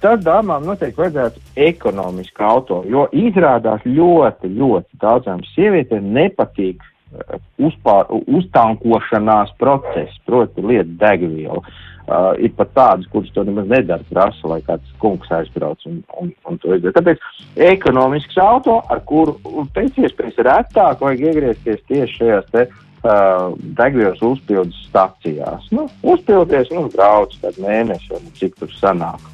tad 0.00 0.22
dāmām 0.22 0.66
noteikti 0.68 1.00
vajadzētu 1.00 1.40
ekonomisku 1.66 2.44
auto, 2.46 2.82
jo 2.86 3.06
izrādās 3.16 3.82
ļoti, 3.86 4.52
ļoti 4.60 5.00
daudzām 5.02 5.42
sievietēm 5.54 6.12
nepatīk 6.14 6.84
uh, 6.84 7.40
uzpār, 7.58 8.12
uztankošanās 8.38 9.50
process, 9.58 10.22
proti, 10.28 10.62
lieta 10.62 10.92
degviela. 11.02 11.64
Uh, 12.06 12.36
ir 12.38 12.52
pat 12.54 12.70
tādas, 12.76 13.08
kuras 13.10 13.32
to 13.34 13.42
nemaz 13.42 13.66
nedara, 13.66 14.04
prasa, 14.06 14.46
lai 14.46 14.60
kāds 14.62 14.92
kungs 15.02 15.30
aizbrauc 15.34 15.82
un, 15.90 15.98
un, 16.20 16.30
un 16.46 16.58
to 16.62 16.76
izdara. 16.76 16.94
Tāpēc 17.00 17.64
ekonomisks 17.72 18.38
auto, 18.38 18.78
ar 18.86 19.02
kuru 19.08 19.34
pēc 19.74 19.98
iespējas 20.04 20.38
retāk 20.46 21.02
vajag 21.02 21.24
iegriezties 21.32 21.82
tieši 21.90 22.20
šajās 22.20 22.52
te 22.54 22.68
uh, 22.70 23.56
degvielas 23.80 24.22
uzpildes 24.22 24.78
stacijās. 24.86 25.66
Nu, 25.74 25.88
uzpildies, 26.06 26.70
nu, 26.70 26.86
brauc 26.94 27.34
kādu 27.42 27.66
mēnesi 27.66 28.14
un 28.14 28.30
cik 28.38 28.54
tur 28.62 28.70
sanāk. 28.78 29.32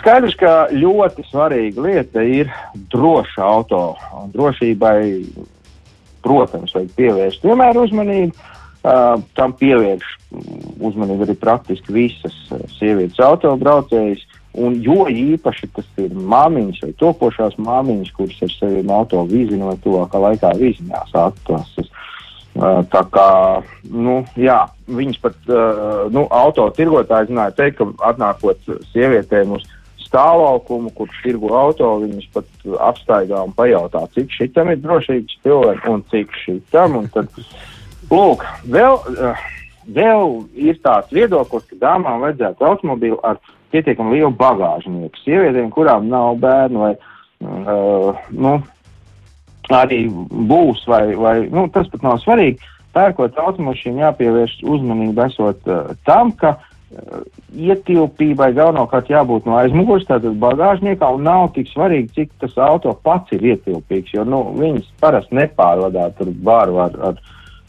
Skaidrs, 0.00 0.36
ka 0.40 0.70
ļoti 0.72 1.26
svarīga 1.28 1.82
lieta 1.84 2.22
ir 2.24 2.48
droša 2.92 3.44
auto. 3.44 3.82
Drošībai, 4.32 5.00
protams, 6.24 6.72
vajag 6.76 6.94
pievērst 6.96 7.44
vienmēr 7.44 7.80
uzmanību. 7.82 8.48
Uh, 8.80 9.20
tam 9.36 9.52
pievērš 9.60 10.06
uzmanību 10.88 11.26
arī 11.26 11.34
praktiski 11.36 11.92
visas 11.92 12.36
sievietes 12.78 13.20
autobraucējas. 13.20 14.22
Un 14.56 14.78
jo 14.82 15.04
īpaši 15.06 15.68
tas 15.76 15.86
ir 16.00 16.14
māmiņas 16.16 16.80
vai 16.82 16.94
topošās 16.98 17.58
māmiņas, 17.60 18.14
kuras 18.16 18.38
ar 18.46 18.54
saviem 18.54 18.88
auto 18.90 19.20
vīzinu 19.28 19.68
vai 19.68 19.76
tuvākā 19.84 20.22
laikā 20.24 20.54
vīzinās 20.58 21.12
atlases. 21.12 21.92
Uh, 22.56 22.80
tā 22.90 23.04
kā, 23.12 23.28
nu, 23.84 24.16
jā, 24.40 24.64
viņas 24.88 25.20
pat, 25.22 25.36
uh, 25.52 26.08
nu, 26.10 26.24
auto 26.34 26.64
tirgotāji 26.74 27.28
zināja 27.28 27.54
teikt, 27.60 27.78
ka 27.78 28.08
atnākot 28.10 28.64
sievietēm 28.90 29.54
uz 29.54 29.68
stāvlaukumu, 30.10 30.90
kurš 30.98 31.22
tirgo 31.24 31.54
auto, 31.54 31.94
viņas 32.02 32.30
pat 32.34 32.70
apstaigā 32.90 33.44
un 33.46 33.54
pajautā, 33.54 34.02
cik 34.16 34.32
šitam 34.34 34.72
ir 34.74 34.82
drošības 34.82 35.38
cilvēki 35.44 35.92
un 35.92 36.02
cik 36.10 36.34
šitam. 36.42 36.98
Un 36.98 37.06
tad, 37.14 37.30
uh, 37.38 37.68
Lūk, 38.10 38.42
vēl, 38.66 38.96
uh, 39.22 39.42
vēl 39.86 40.32
ir 40.58 40.80
tāds 40.82 41.12
viedoklis, 41.14 41.68
ka 41.70 41.78
dāmām 41.84 42.24
vajadzētu 42.24 42.66
automobīlu 42.66 43.20
ar 43.26 43.38
pietiekami 43.70 44.18
lielu 44.18 44.32
bagāžnieku. 44.34 45.22
Sievietēm, 45.22 45.70
kurām 45.74 46.08
nav 46.10 46.40
bērnu 46.42 46.82
vai 46.82 46.90
uh, 46.98 48.18
nu, 48.34 48.56
arī 49.70 50.02
būs, 50.10 50.82
vai, 50.90 51.04
vai 51.14 51.36
nu, 51.46 51.68
tas 51.70 51.86
pat 51.92 52.02
nav 52.06 52.18
svarīgi. 52.24 52.58
Pērkot 52.90 53.38
automašīnu 53.38 54.02
jāpievērš 54.02 54.56
uzmanība 54.66 55.28
esot 55.30 55.70
uh, 55.70 55.94
tam, 56.08 56.34
ka 56.34 56.56
uh, 56.56 56.69
ietilpībai 57.54 58.50
galvenokārt 58.56 59.10
jābūt 59.12 59.44
no 59.46 59.58
aizmugures, 59.60 60.08
tātad 60.08 60.38
bagāžniekā, 60.42 61.10
un 61.14 61.28
nav 61.28 61.52
tik 61.54 61.70
svarīgi, 61.70 62.10
cik 62.16 62.32
tas 62.42 62.56
auto 62.58 62.94
pats 63.04 63.36
ir 63.36 63.44
ietilpīgs, 63.52 64.14
jo 64.16 64.24
nu, 64.26 64.42
viņas 64.58 64.88
parasti 65.02 65.38
nepārvadā 65.38 66.08
tur 66.18 66.32
bāru 66.44 66.82
ar, 66.82 66.96
ar 67.10 67.20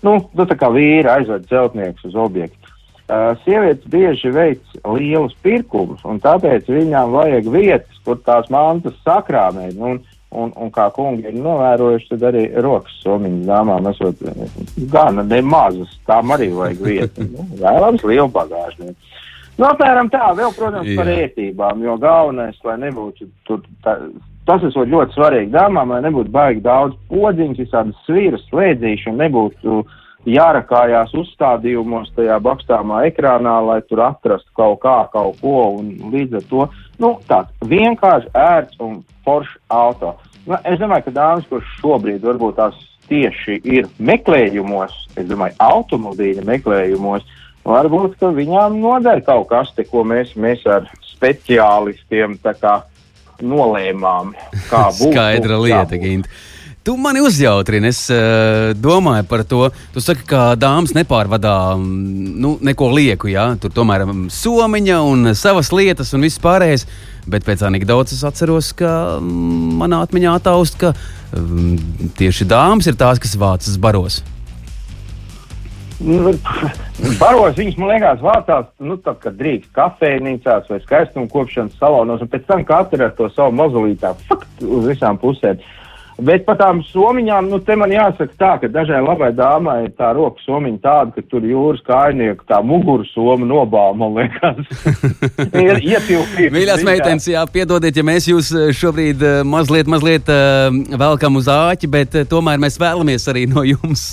Nu, 0.02 0.18
nu, 0.34 0.46
tā 0.50 0.58
kā 0.58 0.70
vīri 0.74 1.10
aizved 1.10 1.46
celtniekus 1.50 2.10
uz 2.10 2.18
objektu. 2.18 2.58
Uh, 3.12 3.36
sievietes 3.44 3.86
bieži 3.92 4.32
veic 4.32 4.62
lielus 4.88 5.34
pirkumus, 5.44 6.02
un 6.08 6.22
tāpēc 6.24 6.70
viņām 6.72 7.12
vajag 7.12 7.50
vietas, 7.52 8.00
kur 8.06 8.22
tās 8.24 8.48
mantas 8.54 8.96
sakrāmēt. 9.06 9.76
Un, 9.78 10.00
un, 10.32 10.52
un 10.56 10.72
kā 10.74 10.88
kungi 10.96 11.28
ir 11.28 11.38
novērojuši, 11.38 12.10
tad 12.14 12.26
arī 12.32 12.46
rokas 12.64 12.98
somiņas 13.04 13.48
dāmām 13.50 13.90
esot 13.92 14.24
gana 14.94 15.26
nemazas, 15.28 15.94
tām 16.08 16.34
arī 16.36 16.52
vajag 16.56 16.84
vietu. 16.90 17.28
nu, 17.28 17.48
vēlams 17.62 18.06
lielu 18.08 18.30
bagāžnieku. 18.32 18.98
Nu, 19.60 19.68
apmēram 19.68 20.08
tā, 20.10 20.32
vēl, 20.38 20.54
protams, 20.58 20.88
Jā. 20.90 20.98
par 20.98 21.10
ētībām, 21.12 21.82
jo 21.86 21.98
galvenais, 22.02 22.56
lai 22.66 22.78
nebūtu 22.82 23.28
tur, 23.46 23.60
tā, 23.86 23.98
tas 24.48 24.64
ir 24.66 24.74
ļoti 24.90 25.18
svarīgi 25.18 25.52
dāmām, 25.54 25.92
lai 25.94 26.00
nebūtu 26.08 26.32
baigi 26.34 26.64
daudz 26.66 26.96
podziņas, 27.12 27.60
visādas 27.60 28.06
sviras, 28.08 28.46
slēdzīšu 28.50 29.12
un 29.12 29.20
nebūtu 29.22 29.82
jārakājās 30.30 31.14
uzstādījumos 31.18 32.12
tajā 32.16 32.38
bakstāmā 32.44 33.06
ekrānā, 33.10 33.58
lai 33.66 33.80
tur 33.90 34.04
atrastu 34.06 34.52
kaut 34.58 34.82
kā, 34.84 34.98
kaut 35.14 35.40
ko, 35.42 35.58
un 35.80 35.94
līdz 36.14 36.40
ar 36.42 36.48
to, 36.50 36.68
nu, 37.02 37.16
tāds 37.30 37.72
vienkārši 37.72 38.30
ērts 38.38 38.82
un 38.86 39.02
foršs 39.26 39.58
auto. 39.74 40.16
Nu, 40.46 40.58
es 40.66 40.80
domāju, 40.82 41.08
ka 41.08 41.16
dāmas, 41.18 41.50
kurš 41.50 41.76
šobrīd 41.82 42.26
varbūt 42.26 42.58
tās 42.58 42.78
tieši 43.12 43.60
ir 43.68 43.90
meklējumos, 44.00 44.94
es 45.20 45.28
domāju, 45.30 45.58
automobīļa 45.62 46.46
meklējumos, 46.48 47.26
varbūt, 47.68 48.22
viņām 48.38 48.80
noder 48.82 49.22
kaut 49.26 49.50
kas, 49.52 49.74
te, 49.76 49.86
ko 49.90 50.06
mēs, 50.08 50.34
mēs 50.40 50.64
ar 50.70 50.88
speciālistiem 51.12 52.38
tā 52.42 52.56
kā 52.58 52.80
nolēmām, 53.42 54.34
kā 54.70 54.88
būs. 54.98 55.12
Skaidra 55.12 55.60
lieta, 55.62 56.02
Gint. 56.02 56.30
Tu 56.84 56.96
mani 56.98 57.22
uzjautrini, 57.22 57.92
es 57.94 58.08
uh, 58.10 58.72
domāju 58.74 59.28
par 59.30 59.44
to. 59.46 59.68
Tu 59.94 60.02
saki, 60.02 60.24
ka 60.26 60.56
dāmas 60.58 60.96
nepārvadā 60.98 61.76
mm, 61.78 62.30
nu, 62.42 62.56
neko 62.58 62.88
lieku, 62.96 63.28
jā, 63.30 63.44
tur 63.62 63.70
tomēr 63.76 64.08
um, 64.08 64.24
somiņa 64.34 64.96
un 65.06 65.30
savas 65.38 65.70
lietas 65.70 66.10
un 66.18 66.26
viss 66.26 66.42
pārējais. 66.42 66.88
Bet 67.30 67.46
pēc 67.46 67.62
anekdotas 67.68 68.16
es 68.16 68.26
atceros, 68.26 68.72
ka 68.80 69.20
um, 69.20 69.76
manā 69.78 70.00
atmiņā 70.08 70.34
taust, 70.42 70.80
ka 70.82 70.96
um, 71.38 71.76
tieši 72.18 72.48
dāmas 72.50 72.90
ir 72.90 72.98
tās, 72.98 73.22
kas 73.22 73.38
vācas 73.38 73.76
baros. 73.78 74.18
Nu, 76.02 76.34
baros 77.22 77.60
viņas, 77.60 77.78
man 77.78 77.94
liekas, 77.94 78.24
vācās, 78.26 78.72
nu, 78.82 78.98
tad, 79.06 79.20
kad 79.22 79.38
drīkst 79.38 79.70
kafejnīcās 79.78 80.74
vai 80.74 80.82
skaistuma 80.82 81.30
kopšanas 81.30 81.78
salonos, 81.78 82.26
un 82.26 82.34
pēc 82.34 82.50
tam 82.50 82.66
katra 82.66 83.12
ar 83.12 83.14
to 83.22 83.30
savu 83.36 83.54
mazulītā 83.62 84.16
uz 84.66 84.90
visām 84.90 85.22
pusēm. 85.22 85.62
Uh, 85.62 85.78
Bet 86.20 86.44
par 86.46 86.58
tām 86.60 86.82
somiņām, 86.86 87.48
nu, 87.50 87.60
te 87.64 87.76
man 87.80 87.92
jāsaka 87.94 88.36
tā, 88.38 88.52
ka 88.62 88.70
dažai 88.72 89.00
labai 89.02 89.32
dāmai 89.36 89.78
tā 89.98 90.12
roka 90.18 90.44
somiņa 90.44 90.82
tāda, 90.84 91.14
ka 91.16 91.24
tur 91.32 91.46
jūras 91.48 91.82
kājnieku 91.88 92.46
tā 92.50 92.60
muguru 92.66 93.06
soma 93.10 93.48
nobāla, 93.48 93.96
man 93.98 94.18
liekas. 94.20 94.60
ietilpīgi. 95.94 96.52
Mīļās 96.54 96.86
meitenes, 96.86 97.28
jā, 97.32 97.44
piedodiet, 97.54 97.98
ja 97.98 98.06
mēs 98.06 98.28
jūs 98.30 98.52
eh, 98.54 98.70
šobrīd 98.76 99.24
eh, 99.26 99.38
mazliet, 99.48 99.90
mazliet 99.92 100.30
uh, 100.32 100.68
velkam 101.00 101.40
uz 101.40 101.50
āķi, 101.52 101.92
bet 101.92 102.18
tomēr 102.32 102.60
mēs 102.62 102.80
vēlamies 102.82 103.30
arī 103.32 103.48
no 103.50 103.66
jums 103.68 104.04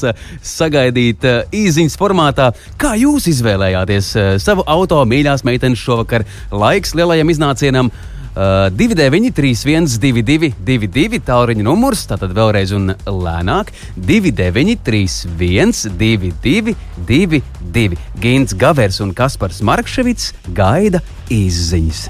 sagaidīt 0.45 1.27
uh, 1.29 1.41
īziņas 1.55 1.99
formātā. 2.01 2.53
Kā 2.81 2.95
jūs 3.01 3.29
izvēlējāties 3.35 4.13
uh, 4.15 4.31
savu 4.43 4.65
auto, 4.71 5.03
mīļās 5.09 5.45
meitenes, 5.49 5.83
šovakar? 5.83 6.27
Laiks 6.55 6.97
lielajam 6.97 7.35
iznācienam! 7.35 7.93
Uh, 8.39 8.71
293, 8.71 9.57
122, 9.99 10.53
22, 10.63 11.19
tālruņa 11.27 11.65
numurs, 11.67 12.05
tātad 12.07 12.31
vēlreiz 12.37 12.71
un 12.77 12.93
lēnāk. 13.03 13.73
293, 13.99 15.27
122, 15.41 16.77
22. 17.09 17.99
Gins 18.23 18.55
Gavers 18.55 19.01
un 19.03 19.11
Kaspars 19.11 19.59
Markevits 19.67 20.31
gaida 20.55 21.03
izziņas. 21.35 22.05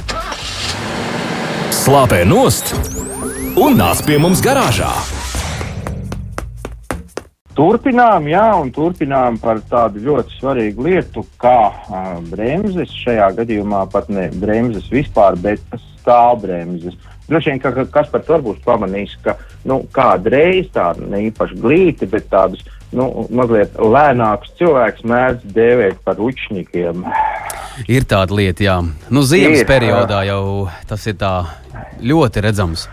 Slāpē 1.81 2.21
nost 2.29 2.77
un 3.57 3.81
nāc 3.81 4.05
pie 4.05 4.21
mums 4.21 4.45
garāžā! 4.45 4.93
Turpinām, 7.59 8.29
jā, 8.31 8.45
un 8.55 8.69
turpinām 8.71 9.41
par 9.43 9.59
tādu 9.67 9.99
ļoti 10.05 10.37
svarīgu 10.39 10.85
lietu, 10.87 11.25
kā 11.43 11.73
uh, 11.75 12.13
bremzes. 12.31 12.93
Šajā 13.03 13.33
gadījumā 13.41 13.81
pat 13.91 14.07
ne 14.15 14.29
bremzes 14.31 14.87
vispār, 14.93 15.35
bet 15.43 15.65
stāvbremzes. 15.99 16.95
Droši 17.27 17.51
vien, 17.51 17.59
ka 17.61 17.85
kas 17.91 18.09
par 18.13 18.23
to 18.25 18.39
būs 18.47 18.63
pamanījis, 18.63 19.17
ka 19.27 19.35
nu, 19.67 19.83
kādreiz 19.91 20.71
tādu 20.73 21.11
ne 21.11 21.25
īpaši 21.27 21.59
glīti, 21.59 22.07
bet 22.09 22.31
tādus 22.31 22.63
nu, 22.95 23.27
mazliet 23.35 23.75
lēnākus 23.75 24.55
cilvēkus 24.61 25.05
mēdz 25.11 25.53
dēvēt 25.59 26.01
par 26.07 26.23
učņikiem. 26.23 27.05
Ir 27.91 28.07
tāda 28.09 28.39
lieta, 28.39 28.65
jā. 28.65 28.81
Nu, 29.11 29.27
ziemas 29.27 29.65
ir, 29.65 29.69
periodā 29.69 30.23
jau 30.31 30.69
tas 30.87 31.11
ir 31.11 31.19
tā 31.19 31.35
ļoti 32.07 32.47
redzams. 32.47 32.87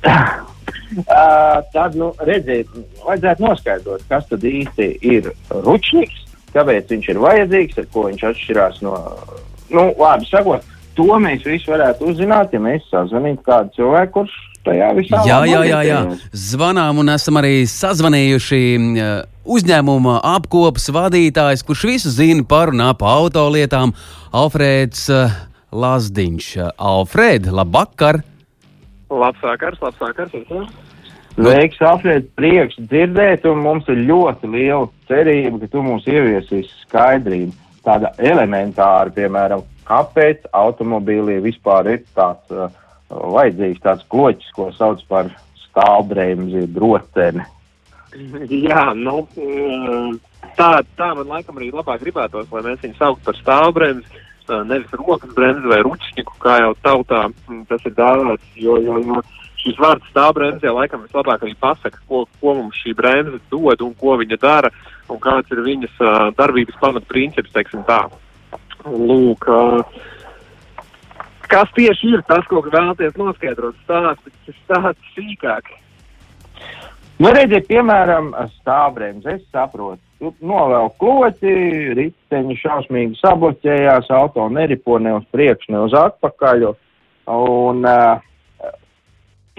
Uh, 0.96 1.60
tad, 1.74 1.96
nu, 2.00 2.12
redziet, 2.24 2.70
vajadzētu 3.04 3.44
noskaidrot, 3.44 4.04
kas 4.08 4.24
tad 4.30 4.44
īsti 4.48 4.88
ir 5.04 5.30
ručniks, 5.52 6.24
kāpēc 6.54 6.94
viņš 6.94 7.10
ir 7.12 7.20
vajadzīgs, 7.22 7.80
ar 7.82 7.88
ko 7.92 8.06
viņš 8.08 8.24
atšķirās 8.30 8.80
no, 8.86 8.94
nu, 9.74 9.84
labi 9.98 10.28
sakot, 10.30 10.64
to 10.96 11.18
mēs 11.22 11.44
visi 11.46 11.70
varētu 11.70 12.08
uzzināt, 12.08 12.54
ja 12.56 12.62
mēs 12.62 12.86
sazvanītu 12.88 13.44
kādu 13.46 13.74
cilvēku, 13.76 14.14
kurš 14.22 14.38
tajā 14.66 14.88
visā 14.96 15.20
Jā, 15.28 15.42
jā, 15.48 15.60
jā, 15.68 15.82
jā. 15.86 16.00
Zvanām 16.32 17.02
un 17.02 17.12
esam 17.12 17.38
arī 17.40 17.60
sazvanījuši 17.68 18.62
uh, 18.78 19.12
uzņēmuma 19.48 20.18
apkopes 20.36 20.88
vadītājs, 20.94 21.66
kurš 21.68 21.84
visu 21.92 22.14
zina 22.14 22.46
par 22.48 22.72
un 22.72 22.82
ap 22.88 23.04
autolietām, 23.04 23.94
Alfrēds 24.32 25.06
uh, 25.12 25.38
Lazdiņš. 25.72 26.50
Alfred, 26.76 27.52
labvakar! 27.52 28.22
Labs 29.10 29.42
vakars, 29.42 29.80
labs 29.82 30.00
vakars. 30.02 30.34
Veiks, 31.38 31.78
Alfred, 31.86 32.26
prieks 32.34 32.76
dzirdēt, 32.90 33.46
un 33.46 33.62
mums 33.62 33.86
ir 33.92 34.00
ļoti 34.08 34.50
liela 34.50 34.88
cerība, 35.06 35.60
ka 35.62 35.70
tu 35.70 35.84
mums 35.86 36.08
ieviesīsi 36.10 36.82
skaidrību. 36.82 37.54
Tāda 37.86 38.10
elementāra, 38.18 39.12
piemēram, 39.14 39.62
kāpēc 39.88 40.48
automobīlī 40.52 41.38
vispār 41.44 41.92
ir 41.94 42.02
tāds 42.18 42.50
uh, 42.52 42.66
vajadzīgs 43.08 43.84
tāds 43.84 44.04
kloķis, 44.12 44.50
ko 44.56 44.68
sauc 44.76 45.04
par 45.08 45.30
stāvbremzi, 45.62 46.66
droteni. 46.74 47.46
Jā, 48.48 48.88
nu, 48.96 49.22
mm, 49.36 50.18
tā, 50.58 50.72
tā 50.98 51.12
man 51.14 51.28
laikam 51.30 51.60
arī 51.60 51.70
labāk 51.72 52.02
gribētos, 52.02 52.48
lai 52.52 52.64
mēs 52.66 52.82
viņu 52.82 52.98
sauktu 52.98 53.28
par 53.28 53.38
stāvbremzi, 53.38 54.24
nevis 54.68 54.94
rokas 54.96 55.32
bremzi 55.36 55.70
vai 55.70 55.80
ručņiku, 55.86 56.36
kā 56.42 56.58
jau 56.62 56.72
tautā 56.84 57.26
mm, 57.28 57.64
tas 57.70 57.84
ir 57.88 57.94
dāvāts, 57.96 58.54
jo, 58.56 58.76
jo, 58.82 58.98
jo 59.04 59.22
šis 59.62 59.80
vārds 59.80 60.06
stāvbremzi 60.12 60.68
jau 60.68 60.76
laikam 60.76 61.02
vislabāk 61.04 61.44
arī 61.44 61.54
pasaka, 61.60 62.00
ko, 62.08 62.24
ko 62.40 62.54
mums 62.60 62.78
šī 62.82 62.94
bremze 62.98 63.40
dod 63.52 63.82
un 63.84 63.94
ko 63.98 64.16
viņa 64.20 64.38
dara 64.42 64.72
un 65.08 65.20
kāds 65.22 65.50
ir 65.54 65.64
viņas 65.64 65.98
uh, 66.02 66.28
darbības 66.38 66.78
pamatprincips, 66.80 67.52
teiksim 67.54 67.84
tā. 67.88 68.02
Lūk, 68.88 69.48
uh, 69.50 69.82
kas 71.50 71.70
tieši 71.76 72.14
ir 72.16 72.24
tas, 72.28 72.46
ko 72.48 72.62
vēlaties 72.64 73.16
noskaidrot, 73.18 73.76
stāstīt 73.84 74.58
stāst 74.64 75.14
sīkāk. 75.14 75.72
Nu, 77.18 77.32
redziet, 77.34 77.66
piemēram, 77.66 78.30
stāvbremzi, 78.60 79.38
es 79.38 79.46
saprotu. 79.50 80.07
Novēl 80.18 80.88
kloķi, 80.98 81.50
riteņi 81.94 82.56
šausmīgi 82.58 83.20
sabloķējās, 83.20 84.08
auto 84.10 84.48
neripo 84.50 84.98
ne 84.98 85.12
uz 85.20 85.26
priekšu, 85.30 85.70
ne 85.74 85.84
uz 85.86 85.94
atpakaļ. 85.94 86.64
Un, 87.28 87.84
uh, 87.86 88.72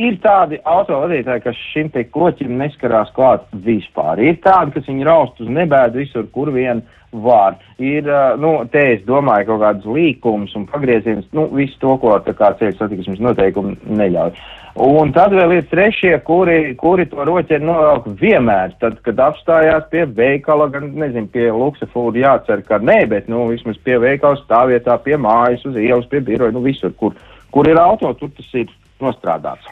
ir 0.03 0.17
tādi 0.23 0.59
autovadītāji, 0.67 1.45
kas 1.45 1.63
šim 1.71 1.91
te 1.93 2.03
kloķim 2.11 2.57
neskarās 2.59 3.11
klāt 3.15 3.47
vispār. 3.63 4.19
Ir 4.19 4.41
tādi, 4.43 4.75
kas 4.75 4.89
viņu 4.91 5.07
raust 5.07 5.39
uz 5.39 5.51
nebēdu 5.55 6.01
visur, 6.03 6.27
kur 6.35 6.51
vien 6.51 6.83
var. 7.23 7.55
Ir, 7.79 8.09
uh, 8.11 8.35
nu, 8.41 8.57
te 8.73 8.83
es 8.97 9.07
domāju, 9.07 9.53
kaut 9.53 9.63
kādas 9.63 9.87
līkumus 9.87 10.59
un 10.59 10.67
pagriezienus, 10.67 11.29
nu, 11.39 11.47
visu 11.55 11.79
to, 11.79 11.95
ko 12.03 12.17
tā 12.25 12.35
kā 12.35 12.51
ceļu 12.59 12.81
satiksmes 12.81 13.23
noteikumi 13.23 13.77
neļauj. 13.87 14.35
Un 14.79 15.09
tad 15.11 15.33
vēl 15.35 15.57
ir 15.57 15.65
trešie, 15.67 16.13
kuri, 16.23 16.73
kuri 16.79 17.03
to 17.11 17.25
roķeri 17.27 17.65
novelk 17.67 18.05
vienmēr. 18.21 18.71
Tad, 18.79 19.01
kad 19.03 19.17
apstājās 19.19 19.89
pie 19.91 20.05
veikala, 20.15 20.69
gan, 20.71 20.93
nezinu, 21.01 21.27
pie 21.33 21.49
luksefūra 21.51 22.21
jācer, 22.21 22.63
ka 22.63 22.79
nē, 22.79 23.01
bet, 23.11 23.27
nu, 23.27 23.43
vismaz 23.51 23.75
pie 23.83 23.97
veikala 23.99 24.39
stāvvietā, 24.39 24.95
pie 25.03 25.17
mājas, 25.19 25.65
uz 25.67 25.75
ielas, 25.75 26.07
pie 26.07 26.21
biroja, 26.23 26.55
nu, 26.55 26.63
visur, 26.63 26.93
kur, 27.01 27.17
kur 27.51 27.67
ir 27.67 27.81
auto, 27.81 28.13
tur 28.21 28.31
tas 28.37 28.55
ir 28.55 28.71
nostrādāts. 29.03 29.67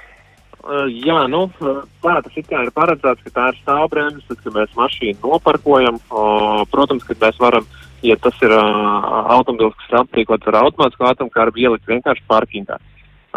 Uh, 0.67 0.89
jā, 0.91 1.21
nu, 1.31 1.45
uh, 1.63 1.79
tā 2.03 2.17
tas 2.25 2.43
kā 2.49 2.65
ir 2.65 2.73
paredzēts, 2.75 3.23
ka 3.29 3.35
tā 3.37 3.47
ir 3.53 3.61
stāvbremze, 3.61 4.25
tad, 4.27 4.43
kad 4.43 4.59
mēs 4.59 4.75
mašīnu 4.75 5.23
noparkojam. 5.23 6.01
Uh, 6.11 6.65
protams, 6.73 7.07
ka 7.07 7.15
mēs 7.23 7.39
varam, 7.39 7.71
ja 8.03 8.19
tas 8.19 8.35
ir 8.43 8.51
automobilis, 8.51 9.79
kas 9.79 9.93
ir 9.93 10.01
aprīkots 10.01 10.51
ar 10.51 10.59
automātisku 10.65 11.07
ātrumkārbu, 11.13 11.63
ielikt 11.63 11.87
vienkārši 11.95 12.27
parkingā. 12.27 12.81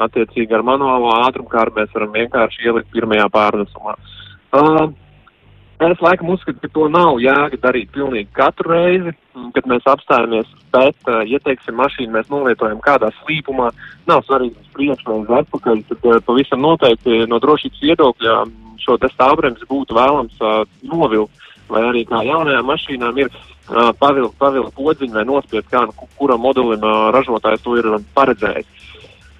Attiecīgi 0.06 0.56
ar 0.56 0.64
manuālo 0.66 1.12
ātrumkārbu 1.26 1.82
mēs 1.82 1.94
varam 1.96 2.16
vienkārši 2.16 2.66
ielikt 2.66 2.92
pirmajā 2.94 3.28
pārnesumā. 3.34 3.96
Uh, 4.50 4.88
Es 5.80 6.00
laikam 6.04 6.28
uzskatu, 6.28 6.58
ka 6.60 6.68
to 6.76 6.86
nav 6.92 7.16
jēga 7.24 7.56
darīt 7.62 7.88
pilnīgi 7.94 8.28
katru 8.36 8.68
reizi, 8.74 9.14
kad 9.56 9.68
mēs 9.70 9.86
apstājamies. 9.88 10.50
Bet, 10.74 10.98
uh, 11.08 11.22
ja 11.24 11.38
teiksim, 11.40 11.78
mašīnu 11.80 12.12
mēs 12.12 12.28
novietojam 12.28 12.82
kādā 12.84 13.08
slīpumā, 13.22 13.70
nav 14.10 14.20
svarīgi 14.26 14.60
uz 14.60 14.74
priekšu 14.76 15.08
vai 15.08 15.16
uz 15.22 15.32
atpakaļ, 15.38 15.80
tad 15.88 16.04
uh, 16.04 16.18
pavisam 16.26 16.60
noteikti 16.66 17.22
no 17.32 17.40
drošības 17.40 17.80
viedokļa 17.86 18.34
šo 18.84 18.98
stāvbremzi 19.14 19.70
būtu 19.70 19.96
vēlams 19.96 20.44
uh, 20.44 20.60
novilkt. 20.84 21.48
Vai 21.72 21.86
arī 21.86 22.04
kā 22.10 22.20
jaunajām 22.26 22.68
mašīnām 22.68 23.22
ir 23.22 23.32
uh, 23.32 23.88
pavilkt 23.96 24.36
pavilk 24.36 24.74
podziņu 24.76 25.16
vai 25.16 25.24
nospiest, 25.32 25.70
kā 25.72 25.86
nu, 25.88 25.96
kuram 26.20 26.44
modelim 26.44 26.84
uh, 26.84 27.08
ražotājs 27.16 27.64
to 27.64 27.80
ir 27.80 27.88
paredzējis. 28.18 28.79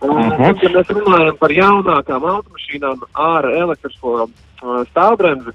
Uh, 0.01 0.17
Mhm. 0.17 0.43
tad, 0.43 0.61
kad 0.61 0.73
mēs 0.73 0.93
runājam 0.97 1.35
par 1.39 1.53
jaunākām 1.53 2.23
automašīnām 2.25 3.03
ar 3.13 3.45
elektrisko 3.45 4.13
uh, 4.25 4.31
stāvbremzi, 4.89 5.53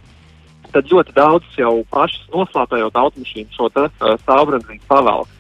tad 0.72 0.92
ļoti 0.92 1.16
daudz 1.16 1.58
jau 1.58 1.84
pašas 1.90 2.28
noslēpējot 2.34 3.00
automašīnu 3.02 3.50
šo 3.58 3.70
te, 3.74 3.88
uh, 3.90 4.14
stāvbremzīti 4.22 4.86
pavelk. 4.88 5.32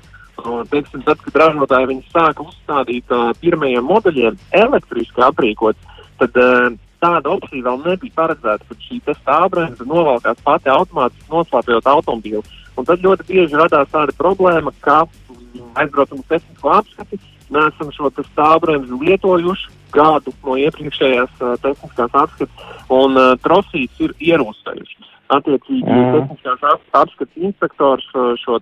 Uh, 0.41 0.63
teiksim, 0.71 1.03
tad, 1.05 1.21
kad 1.21 1.37
ražotāji 1.43 1.91
viņus 1.91 2.09
sāka 2.15 2.47
uzstādīt 2.47 3.13
uh, 3.13 3.29
pirmajiem 3.41 3.85
modeļiem 3.85 4.39
elektriski 4.51 5.21
aprīkots, 5.21 6.01
tad 6.17 6.41
uh, 6.41 6.73
tāda 7.05 7.29
opcija 7.29 7.63
vēl 7.69 7.85
nebija 7.85 8.17
paredzēta, 8.17 8.65
ka 8.65 8.79
šī 8.87 8.99
stāvbremze 9.21 9.85
novalkās 9.85 10.41
pati 10.43 10.73
automātiski 10.73 11.29
noslēpējot 11.29 11.93
automobīlu. 11.93 12.43
Un 12.75 12.89
tad 12.89 13.05
ļoti 13.05 13.29
bieži 13.29 13.55
radās 13.55 13.87
tāda 13.93 14.17
problēma, 14.17 14.73
ka 14.81 15.05
mm, 15.05 15.71
aizbraucam 15.79 16.19
uz 16.19 16.27
tehnisko 16.27 16.73
apskati, 16.73 17.19
mēs 17.53 17.73
esam 17.75 17.91
šo 17.95 18.09
stāvbremzi 18.31 18.97
lietojuši 19.01 19.73
gadu 19.95 20.33
no 20.43 20.55
iepriekšējās 20.59 21.33
uh, 21.41 21.53
tehniskās 21.63 22.13
apskates, 22.13 22.65
un 22.89 23.15
uh, 23.17 23.33
trosītes 23.45 23.99
ir 24.07 24.13
ierūsējuši. 24.19 24.97
Attiecīgi, 25.35 25.85
Mhm. 25.89 26.11
tehniskās 26.19 26.63
ap- 26.71 26.99
apskates 27.01 27.35
inspektors 27.37 28.05
uh, 28.13 28.33
šo 28.37 28.59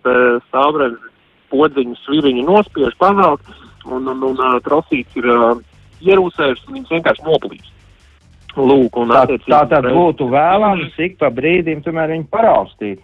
stāvbremzi 0.49 1.11
podziņu 1.51 1.95
sviriņu 2.05 2.45
nospiež, 2.47 2.95
pavelk, 2.97 3.41
un, 3.85 4.07
un, 4.07 4.23
un 4.23 4.37
uh, 4.39 4.59
trosītes 4.63 5.15
ir 5.19 5.27
uh, 5.27 5.57
ierūsējušas, 6.01 6.67
un 6.67 6.73
viņas 6.79 6.93
vienkārši 6.97 7.25
noplīst. 7.27 7.69
Lūk, 8.55 8.97
un 9.01 9.09
Tā, 9.09 9.25
tā 9.49 9.59
tad 9.65 9.87
būtu 9.89 10.27
vēlams 10.29 10.93
ik 11.01 11.17
pa 11.17 11.31
brīdim 11.33 11.81
tomēr 11.81 12.11
viņu 12.13 12.27
paraustīt. 12.29 12.99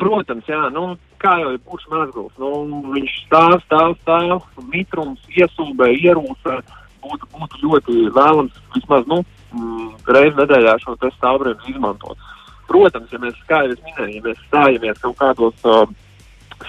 Protams, 0.00 0.46
jā, 0.48 0.70
nu, 0.72 0.94
kā 1.20 1.36
jau 1.42 1.52
ir 1.54 1.60
kurš 1.68 1.86
mazgals, 1.92 2.32
nu, 2.40 2.50
viņš 2.94 3.16
stāv, 3.26 3.56
stāv, 3.66 3.94
stāv, 4.02 4.44
mitrums, 4.72 5.22
iesūbē, 5.36 5.90
ierūsē, 6.00 6.60
būtu, 7.04 7.30
būtu 7.36 7.62
ļoti 7.64 7.96
vēlams 8.16 8.60
vismaz, 8.74 9.08
nu, 9.10 9.22
mm, 9.54 9.88
reizi 10.16 10.36
nedēļā 10.40 10.76
šo 10.84 10.96
te 11.00 11.12
stāvbremzi 11.16 11.74
izmantot. 11.74 12.28
Protams, 12.70 13.10
ja 13.12 13.18
mēs, 13.22 13.38
kā 13.50 13.64
jau 13.66 13.74
minēju, 13.74 14.16
ja 14.16 14.26
mēs 14.28 14.44
stājamies 14.46 15.02
kaut 15.02 15.18
kādos 15.18 15.66
uh, 15.66 15.82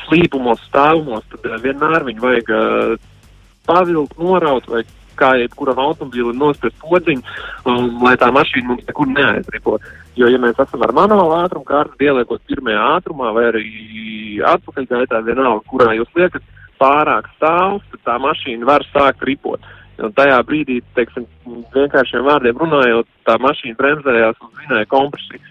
slīpumos, 0.07 0.63
stāvumos, 0.69 1.27
tad 1.33 1.45
uh, 1.45 1.59
vienmēr 1.61 2.07
viņu 2.07 2.25
vajag 2.25 2.55
uh, 2.55 2.95
pavilkt, 3.69 4.17
noraut 4.19 4.67
vai 4.71 4.81
kā 5.21 5.31
jebkuram 5.41 5.79
automobīlim 5.85 6.39
nospiest 6.41 6.77
podziņu, 6.81 7.23
um, 7.69 7.89
lai 8.05 8.15
tā 8.19 8.31
mašīna 8.33 8.71
mums 8.73 8.87
nekur 8.87 9.09
neaizripo. 9.11 9.77
Jo, 10.19 10.27
ja 10.27 10.39
mēs 10.41 10.59
esam 10.59 10.83
ar 10.83 10.93
manuālu 10.97 11.37
ātrumu 11.39 11.67
kārtu 11.67 12.07
ieliekot 12.07 12.43
pirmajā 12.49 12.87
ātrumā 12.97 13.31
vai 13.35 13.45
arī 13.51 13.67
atpakaļgaitā, 14.51 15.21
vienalga, 15.27 15.63
kurā 15.69 15.93
jūs 15.95 16.09
liekat 16.17 16.43
pārāk 16.81 17.29
stāvs, 17.35 17.85
tad 17.93 18.03
tā 18.07 18.17
mašīna 18.21 18.67
var 18.67 18.85
sākt 18.89 19.23
ripot. 19.27 19.63
Un 20.01 20.13
tajā 20.17 20.39
brīdī, 20.47 20.79
teiksim, 20.97 21.27
vienkāršiem 21.75 22.25
vārdiem 22.25 22.57
runājot, 22.57 23.09
tā 23.27 23.35
mašīna 23.41 23.77
bremzējās 23.77 24.39
un 24.41 24.53
zinēja 24.63 24.89
kompresiju. 24.89 25.43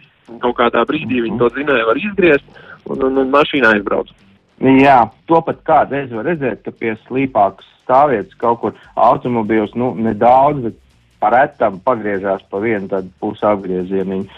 Kaut 0.42 0.56
kādā 0.58 0.82
brīdī 0.86 1.22
viņi 1.24 1.38
to 1.38 1.50
zinēja 1.54 1.86
var 1.86 1.98
izgriezt 1.98 2.60
un, 2.86 2.98
un, 3.06 3.22
un 3.22 3.30
mašīna 3.30 3.76
aizbrauc. 3.76 4.10
Jā, 4.60 5.06
to 5.24 5.40
pat 5.40 5.62
kādreiz 5.64 6.10
var 6.12 6.26
redzēt, 6.28 6.60
ka 6.66 6.72
pie 6.76 6.92
slīpākas 7.06 7.68
stāvvietas 7.80 8.36
kaut 8.40 8.60
kur 8.60 8.74
automobīls, 9.00 9.72
nu, 9.72 9.94
nedaudz, 9.96 10.66
bet 10.66 10.76
paretam 11.20 11.78
pagriežās 11.84 12.44
pa 12.52 12.60
vienu 12.60 12.90
tādu 12.90 13.08
pusi 13.22 13.46
apgriezieniņu. 13.48 14.28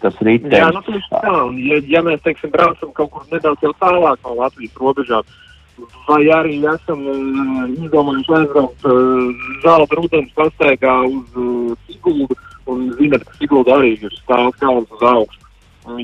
Tas 0.00 0.14
ritenis. 0.24 0.54
Jā, 0.56 0.68
nu, 0.72 0.80
tieši 0.86 1.10
tā. 1.10 1.32
Un, 1.48 1.58
ja, 1.60 1.80
ja 1.90 2.00
mēs, 2.06 2.22
teiksim, 2.24 2.52
braucam 2.54 2.92
kaut 2.96 3.10
kur 3.12 3.26
nedaudz 3.32 3.64
jau 3.64 3.74
tālāk 3.82 4.22
no 4.24 4.36
Latvijas 4.38 4.78
robežām, 4.80 5.34
vai 6.06 6.22
arī 6.32 6.60
esam 6.72 7.02
uh, 7.10 7.64
izdomājuši 7.74 8.36
aizbraukt 8.38 8.86
uh, 8.88 9.50
zelta 9.64 9.98
rudens 9.98 10.30
pastaigā 10.38 10.94
uz 11.10 11.40
uh, 11.42 11.74
Siguldu, 11.90 12.38
un 12.70 12.86
zinat, 13.00 13.26
ka 13.26 13.36
Sigulda 13.40 13.76
arī 13.76 13.92
ir 13.98 14.16
stāvs 14.22 14.56
kalns 14.62 14.94
uz 14.96 15.04
augšu. 15.10 15.45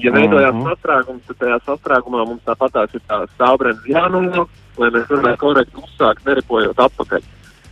Ja 0.02 0.12
veidojās 0.14 0.54
Mhm. 0.54 0.62
sastrēgums, 0.68 1.22
tad 1.26 1.36
tajā 1.42 1.58
sastrēgumā 1.66 2.26
mums 2.26 2.42
tāpatās 2.46 2.94
ir 2.94 3.00
tā 3.08 3.26
stāvbremze 3.34 3.88
jānovelk, 3.90 4.48
lai 4.78 4.90
mēs 4.90 5.06
varētu 5.10 5.38
korekti 5.38 5.82
uzsākt, 5.82 6.24
neripojot 6.26 6.76
atpakaļ. 6.76 7.22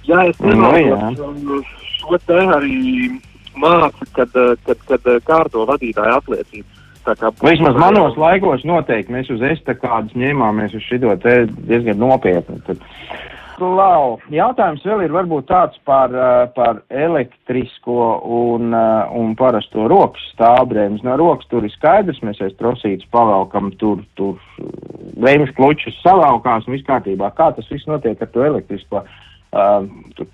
Ja 0.09 0.25
es 0.27 0.41
Nu, 0.41 0.49
jā. 0.51 0.73
nemaldos, 0.73 1.21
un 1.21 1.65
šo 2.01 2.19
te 2.27 2.35
arī 2.35 3.21
māca, 3.57 4.05
kad, 4.13 4.29
eh, 4.35 4.57
kad, 4.67 4.77
kad 4.89 5.01
eh, 5.07 5.21
kārto 5.21 5.67
vadītāja 5.67 6.19
apliecību. 6.21 6.65
Tā 7.05 7.15
kā 7.17 7.31
Vismaz 7.41 7.77
manos 7.81 8.17
laikos 8.17 8.63
noteikti 8.65 9.13
mēs 9.13 9.31
uz 9.33 9.41
estakādas 9.41 10.13
ņēmāmies 10.13 10.75
uz 10.77 10.83
šito 10.83 11.15
diezgan 11.17 11.97
nopietni. 11.97 12.61
Tad. 12.67 12.77
Lau, 13.61 14.19
jautājums 14.33 14.85
vēl 14.87 15.05
ir 15.05 15.13
varbūt 15.15 15.49
tāds 15.51 15.79
par, 15.85 16.13
uh, 16.15 16.47
par 16.57 16.81
elektrisko 16.89 18.05
un, 18.25 18.73
uh, 18.73 19.11
un 19.17 19.35
parasto 19.37 19.85
rokas 19.91 20.25
stāvbrēmas. 20.35 21.05
No 21.05 21.17
rokas 21.21 21.49
tur 21.51 21.67
ir 21.67 21.73
skaidrs, 21.75 22.23
mēs 22.25 22.41
aiz 22.45 22.55
trosītas 22.59 23.09
pavelkam, 23.13 23.71
tur, 23.81 24.05
tur 24.17 24.41
brēmas 25.21 25.53
klučus 25.57 25.99
savākās 26.05 26.69
un 26.69 26.77
viss 26.77 26.89
kārtībā. 26.89 27.33
Kā 27.37 27.51
tas 27.57 27.69
viss 27.73 27.89
notiek 27.91 28.21
ar 28.21 28.33
to 28.33 28.47
elektrisko? 28.49 29.05
Uh, 29.51 29.83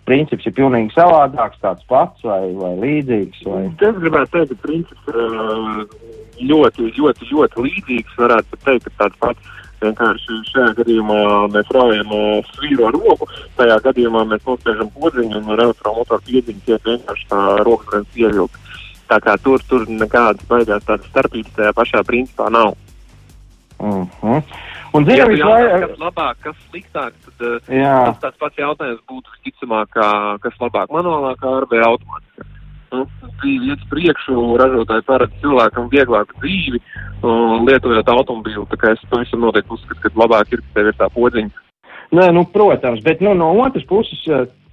princips 0.04 0.44
ir 0.44 0.52
pilnīgi 0.52 0.92
savādāks, 0.92 1.56
tāds 1.62 1.86
pats 1.88 2.24
vai, 2.26 2.52
vai 2.52 2.74
līdzīgs. 2.82 3.44
Vai... 3.48 3.62
Es 3.72 4.00
gribētu 4.02 4.32
teikt, 4.34 4.52
ka 4.52 4.66
princips 4.66 5.12
ir 5.12 6.50
ļoti, 6.52 6.90
ļoti, 6.98 7.30
ļoti 7.32 7.68
līdzīgs. 7.68 8.18
Varētu 8.20 8.60
teikt, 8.66 8.90
ka 8.90 9.04
tāds 9.04 9.22
pats. 9.24 9.54
Vienkārši 9.80 10.38
šajā 10.50 10.70
gadījumā 10.78 11.18
mēs 11.52 11.72
raujam 11.76 12.12
svīru 12.54 12.86
ar 12.88 12.96
roku, 12.96 13.28
tajā 13.58 13.76
gadījumā 13.84 14.24
mēs 14.30 14.46
nospiežam 14.46 14.88
podziņu 14.94 15.42
un 15.42 15.50
ar 15.52 15.64
elektromotoru 15.66 16.24
piedziņu 16.28 16.64
tiek 16.68 16.88
vienkārši 16.90 17.28
tā 17.32 17.42
rokas 17.66 18.06
ievilkta. 18.16 18.62
Tā 19.06 19.20
kā 19.22 19.36
tur, 19.38 19.62
tur 19.68 19.84
nekādas 19.88 20.48
baigās 20.48 20.86
tādas 20.88 21.06
starpības 21.12 21.52
tajā 21.58 21.74
pašā 21.76 22.02
principā 22.08 22.48
nav. 22.50 22.74
Uh 23.78 24.06
-huh. 24.22 24.42
Un 24.96 25.04
Ja 25.04 25.26
tu 25.26 25.32
jautā, 25.36 25.56
vislabāk. 25.60 25.80
kas 25.80 25.98
labāk, 25.98 26.34
kas 26.40 26.56
sliktāk, 26.70 27.12
tad 27.38 27.68
Jā. 27.68 27.96
tas 28.06 28.18
tāds 28.22 28.38
pats 28.38 28.56
jautājums 28.56 29.00
būtu 29.10 29.28
ticamāk, 29.44 29.90
kā, 29.92 30.38
kas 30.40 30.54
labāk 30.60 30.88
manuālā 30.88 31.34
kārta 31.36 31.68
vai 31.70 31.82
automātiskā. 31.84 32.46
Nu, 32.94 33.04
dzīve 33.40 33.72
iet 33.72 33.82
priekšu, 33.90 34.34
ražotāji 34.60 35.04
paredz 35.08 35.38
cilvēkam 35.42 35.88
vieglāku 35.92 36.36
dzīvi, 36.42 36.80
un 37.26 37.64
lietojot 37.66 38.10
automobīlu. 38.12 38.66
Tā 38.70 38.78
kā 38.80 38.92
es 38.94 39.02
pavisam 39.10 39.42
noteikti 39.42 39.74
uzskatu, 39.74 40.02
ka 40.04 40.22
labāk 40.22 40.54
ir, 40.54 40.62
ka 40.62 40.78
tev 40.78 40.92
ir 40.92 40.98
tā 41.00 41.08
podziņa. 41.14 41.64
Nē, 42.14 42.28
nu, 42.36 42.44
protams, 42.52 43.02
bet 43.02 43.24
nu, 43.24 43.32
no 43.34 43.50
otras 43.64 43.86
puses, 43.88 44.22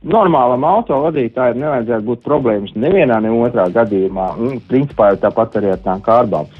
normālam 0.03 0.65
autovadītājam 0.67 1.61
nevajadzētu 1.63 2.07
būt 2.09 2.23
problēmas 2.25 2.75
nevienā, 2.77 3.17
ne 3.23 3.31
otrā 3.33 3.65
gadījumā. 3.73 4.27
Nu, 4.37 4.59
principā 4.69 5.13
jau 5.13 5.21
tāpat 5.25 5.57
arī 5.59 5.73
ar 5.73 5.81
tām 5.85 6.03
kārbām. 6.05 6.51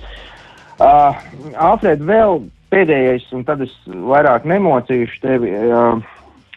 Uh, 0.82 1.22
Alfred, 1.62 2.02
vēl 2.08 2.42
pēdējais, 2.74 3.28
un 3.38 3.46
tad 3.46 3.62
es 3.66 3.74
vairāk 3.86 4.48
nemocīšu 4.50 5.22
tevi. 5.22 5.54
Uh, 5.54 6.02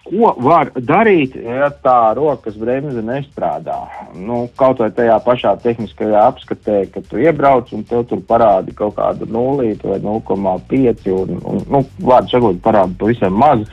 ko 0.06 0.32
var 0.42 0.70
darīt, 0.74 1.34
ja 1.36 1.68
tā 1.82 2.14
rokas 2.16 2.56
bremze 2.58 3.02
nestrādā? 3.04 3.76
Nu, 4.14 4.46
kaut 4.58 4.80
vai 4.82 4.90
tajā 4.94 5.18
pašā 5.24 5.56
tehniskajā 5.64 6.24
apskatē, 6.30 6.80
kad 6.94 7.08
tu 7.10 7.20
iebrauc 7.22 7.72
un 7.76 7.84
tev 7.88 8.06
tur 8.10 8.22
parādi 8.28 8.74
kaut 8.76 8.96
kādu 8.98 9.28
nulīti 9.30 9.90
vai 9.90 9.98
0,5 10.04 11.10
un, 11.14 11.40
un, 11.42 11.62
nu, 11.72 11.82
vārdu 12.00 12.34
sakot, 12.34 12.60
parādi 12.64 12.98
pavisam 13.00 13.38
maz. 13.42 13.66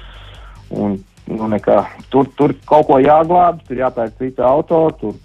Un, 0.73 0.97
nu, 1.29 1.49
nekā, 1.53 1.79
tur, 2.13 2.29
tur 2.37 2.55
kaut 2.69 2.89
ko 2.89 2.99
jāglābj, 3.03 3.67
tur 3.67 3.83
jāpērk 3.85 4.17
cita 4.19 4.47
auto, 4.49 4.85
tur 4.99 5.19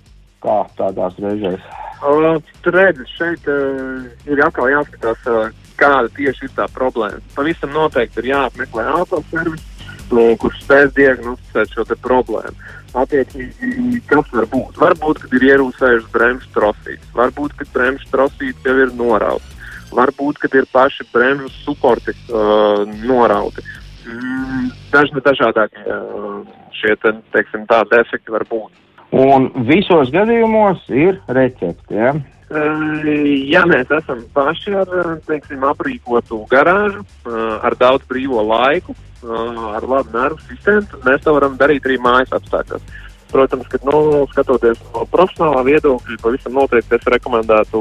kā 0.45 0.61
tādās 0.79 1.17
reizēs. 1.23 1.65
Uh, 1.99 2.37
tur 2.63 2.77
redzat, 2.79 3.09
šeit 3.17 3.49
uh, 3.51 4.05
ir 4.31 4.45
atkal 4.45 4.71
jāskatās, 4.71 5.25
uh, 5.27 5.49
kāda 5.79 6.11
tieši 6.15 6.47
ir 6.47 6.53
tā 6.55 6.69
problēma. 6.75 7.19
Pavisam 7.35 7.73
noteikti 7.75 8.23
ir 8.23 8.31
jāapmeklē 8.33 8.85
autoservis, 9.01 9.65
uh, 10.13 10.33
kurš 10.41 10.63
spēs 10.65 10.95
diagnosticēt 10.97 11.75
šo 11.75 11.87
problēmu. 12.05 12.57
Attiecīgi, 12.99 14.01
kas 14.09 14.31
var 14.33 14.49
būt? 14.49 14.79
Varbūt, 14.81 15.21
kad 15.25 15.37
ir 15.37 15.47
ierūsējušas 15.51 16.09
bremžu 16.15 16.49
trosītes, 16.55 17.11
varbūt, 17.17 17.55
ka 17.59 17.69
bremžu 17.75 18.09
trosītes 18.13 18.65
jau 18.65 18.77
ir 18.81 18.95
norautas, 18.97 19.75
varbūt, 19.93 20.41
kad 20.45 20.57
ir 20.57 20.69
paši 20.73 21.05
bremžu 21.13 21.53
suporti 21.61 22.17
uh, 22.17 22.89
norauti. 23.05 23.65
Mm, 24.09 24.71
dažni 24.95 25.21
dažādākie 25.25 25.85
uh, 25.85 26.41
šie, 26.81 26.97
te, 27.03 27.13
teiksim, 27.35 27.69
tā 27.69 27.83
defekti 27.93 28.33
var 28.33 28.47
būt. 28.49 28.73
Un 29.13 29.51
visos 29.69 30.11
gadījumos 30.13 30.89
ir 30.93 31.21
recepte. 31.29 31.93
Ja? 31.93 32.17
Uh, 32.17 32.39
Ja 32.49 33.67
mēs 33.69 33.91
esam 33.93 34.23
paši 34.33 34.73
ar 34.81 34.89
uh, 34.89 35.09
teiksim, 35.29 35.65
aprīkotu 35.69 36.47
garāžu, 36.49 37.03
uh, 37.29 37.59
ar 37.61 37.77
daudz 37.77 38.07
brīvo 38.09 38.41
laiku, 38.41 38.95
ar 39.27 39.87
labu 39.89 40.15
nervu 40.15 40.41
sistēmu, 40.47 40.87
tad 40.93 41.07
mēs 41.07 41.23
to 41.25 41.35
varam 41.35 41.57
darīt 41.59 41.87
arī 41.87 41.99
mājas 42.03 42.35
apstākļos. 42.39 42.85
Protams, 43.29 43.67
ka 43.69 43.79
nu, 43.85 44.25
skatoties 44.33 44.79
no 44.95 45.05
profesionālā 45.13 45.65
viedokļa, 45.67 46.21
pavisam 46.23 46.55
noteikti 46.57 46.97
es 46.97 47.09
rekomendētu 47.13 47.81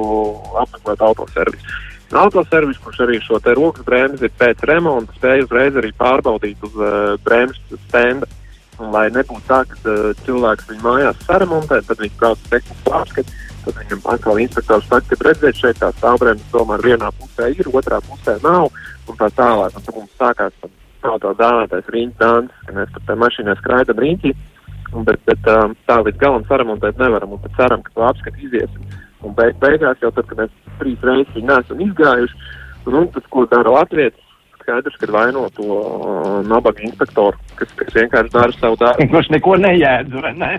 apmeklēt 0.63 1.03
autoservisu. 1.07 1.77
Autoservis, 2.15 2.79
kurš 2.83 3.01
arī 3.03 3.19
šo 3.23 3.39
te 3.43 3.53
rokas 3.55 3.83
bremzi 3.87 4.29
pēc 4.39 4.63
remonta 4.67 5.15
spēj 5.15 5.43
uzreiz 5.43 5.75
arī 5.79 5.91
pārbaudīt 5.95 6.61
uz 6.63 6.75
uh, 6.79 7.15
bremzes 7.23 7.81
stenda. 7.87 8.27
Lai 8.77 9.07
nebūtu 9.09 9.43
tā, 9.47 9.63
ka 9.67 9.79
uh, 9.83 10.11
cilvēks 10.23 10.69
viņu 10.71 10.83
mājās 10.85 11.23
saremontē, 11.27 11.81
tad 11.87 12.03
viņš 12.03 12.17
brauc 12.19 12.39
uz 12.43 12.51
tehnisku 12.51 12.83
pārskatu, 12.87 13.37
tad 13.65 13.79
viņam 13.81 14.03
atkal 14.13 14.39
inspektors 14.43 14.87
saka, 14.87 15.15
ka 15.15 15.29
redziet, 15.29 15.59
šeit 15.59 15.79
tā 15.83 15.91
stāvbremze 15.97 16.47
tomēr 16.51 16.85
vienā 16.91 17.11
pusē 17.19 17.49
ir, 17.55 17.71
otrā 17.75 17.99
pusē 18.07 18.37
nav, 18.43 18.69
un 19.07 19.19
tā 19.19 19.31
tālāk. 19.35 19.75
Un 19.75 19.87
tad 19.87 19.99
mums 19.99 20.19
sākās 20.19 20.59
tā, 21.01 21.15
tā, 21.15 21.17
tā 21.23 21.33
dāvātais 21.39 21.89
rīņķis 21.93 22.53
ka 22.67 22.77
mēs 22.77 22.93
tur 22.93 23.07
tajā 23.07 23.21
mašīnā 23.23 23.57
skraidam 23.61 24.03
rīņķī, 24.03 24.35
un, 24.93 25.07
bet, 25.07 25.19
bet 25.29 25.49
um, 25.53 25.75
tā 25.89 25.99
līdz 26.03 26.21
galam 26.21 26.45
saremontēt 26.49 27.01
nevaram, 27.01 27.35
un 27.35 27.43
tad 27.43 27.57
ceram, 27.59 27.83
ka 27.85 27.95
to 27.95 28.05
apskatu 28.07 28.47
iziesim. 28.47 28.95
Un 29.25 29.33
beig, 29.37 29.57
beigās 29.61 29.99
jau 30.03 30.11
tad, 30.13 30.27
kad 30.29 30.43
mēs 30.43 30.55
trīs 30.77 31.03
reizes 31.05 31.33
viņu 31.35 31.49
neesam 31.49 31.83
izgājuši, 31.87 32.47
nu, 32.93 33.03
tas, 33.15 33.25
ko 33.33 33.45
dara 33.49 33.73
Latvijas, 33.79 34.15
skaidrs, 34.61 34.99
ka 34.99 35.09
vaino 35.11 35.47
to 35.55 35.65
uh, 35.65 36.27
nabaga 36.47 36.83
inspektoru, 36.83 37.39
kas, 37.55 37.71
kas 37.79 37.93
vienkārši 37.95 38.33
dara 38.33 38.55
savu 38.59 38.77
darbu. 38.81 39.07
Kurš 39.13 39.31
neko 39.33 39.57
nejēdz, 39.63 40.17
vai 40.23 40.33
ne? 40.37 40.53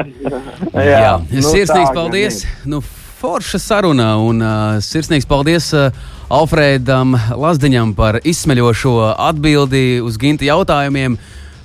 Jā, 0.76 0.86
Jā 0.86 1.12
nu, 1.24 1.44
sirsnīgs 1.44 1.90
tā 1.90 1.96
paldies. 1.96 2.42
Nu, 2.68 2.82
forša 3.20 3.60
saruna 3.60 4.14
un 4.20 4.44
uh, 4.44 4.78
sirsnīgs 4.84 5.28
paldies 5.28 5.70
uh, 5.76 5.88
Alfrēdam 6.30 7.16
Lazdiņam 7.34 7.90
par 7.98 8.20
izsmeļošo 8.22 8.92
atbildi 9.18 9.98
uz 9.98 10.14
ginta 10.14 10.46
jautājumiem. 10.46 11.16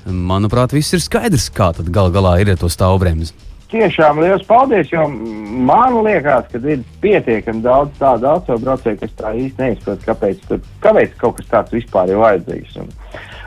Manuprāt, 0.10 0.72
viss 0.74 0.96
ir 0.98 1.04
skaidrs, 1.04 1.52
kā 1.54 1.68
tad 1.78 1.92
gal 1.94 2.10
galā 2.14 2.32
ir 2.42 2.50
ar 2.50 2.58
to 2.58 2.70
stāvbremzi. 2.74 3.36
Tiešām 3.70 4.24
liels 4.24 4.42
paldies, 4.50 4.90
jo 4.90 5.04
man 5.06 6.00
liekas, 6.08 6.48
ka 6.50 6.62
ir 6.66 6.82
pietiekami 7.04 7.62
daudz 7.62 7.94
tādu 8.00 8.32
autobraucēju, 8.32 8.98
kas 9.04 9.14
tā 9.20 9.36
īsti 9.38 9.62
neizprot, 9.62 10.02
kāpēc, 10.08 10.42
tur, 10.50 10.64
kāpēc 10.82 11.14
kaut 11.22 11.38
kas 11.38 11.52
tāds 11.52 11.76
vispār 11.76 12.10
ir 12.10 12.22
vajadzīgs. 12.24 12.80
Un, 12.82 12.90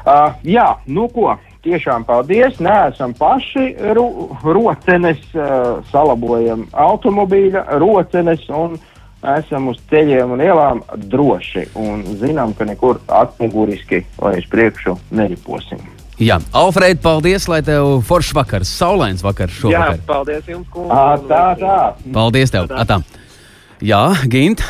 uh, 0.05 0.37
jā, 0.47 0.69
nu 0.87 1.09
ko, 1.15 1.33
tiešām 1.67 2.07
paldies. 2.07 2.61
Nē, 2.63 2.77
esam 2.93 3.17
paši 3.19 3.73
ro 3.99 4.07
rocenes, 4.47 5.27
uh, 5.35 5.83
salabojam 5.91 6.69
automobīļa 6.79 7.65
rocenes 7.83 8.47
un 8.55 8.79
esam 9.23 9.69
uz 9.73 9.79
ceļiem 9.91 10.35
un 10.37 10.43
ielām 10.45 10.83
droši. 11.11 11.69
Un 11.79 12.05
zinām, 12.21 12.55
ka 12.59 12.67
nekur 12.69 13.01
atmuguriski 13.09 14.05
vai 14.19 14.39
uz 14.39 14.49
priekšu 14.51 14.97
neriposim. 15.11 15.81
Jā, 16.19 16.41
Alfrēd, 16.57 16.99
paldies, 16.99 17.47
lai 17.47 17.61
tev 17.63 18.01
foršs 18.07 18.33
vakars, 18.35 18.71
saulains 18.75 19.23
vakars 19.23 19.55
Jā, 19.55 19.61
šovakar. 19.63 20.01
paldies 20.07 20.49
jums, 20.51 20.67
kungs. 20.75 20.91
Tā, 21.31 21.45
tā. 21.61 21.77
Paldies 22.15 22.51
tev! 22.51 22.67
Atā. 22.75 22.99
Jā, 23.79 24.03
Gint. 24.27 24.65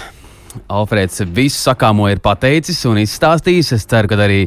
Alfrēds 0.69 1.23
visu 1.33 1.57
sakāmo 1.63 2.09
ir 2.13 2.21
pateicis 2.21 2.81
un 2.89 2.99
izstāstījis. 3.01 3.73
Es 3.77 3.87
ceru, 3.89 4.11
ka 4.11 4.19
arī 4.27 4.43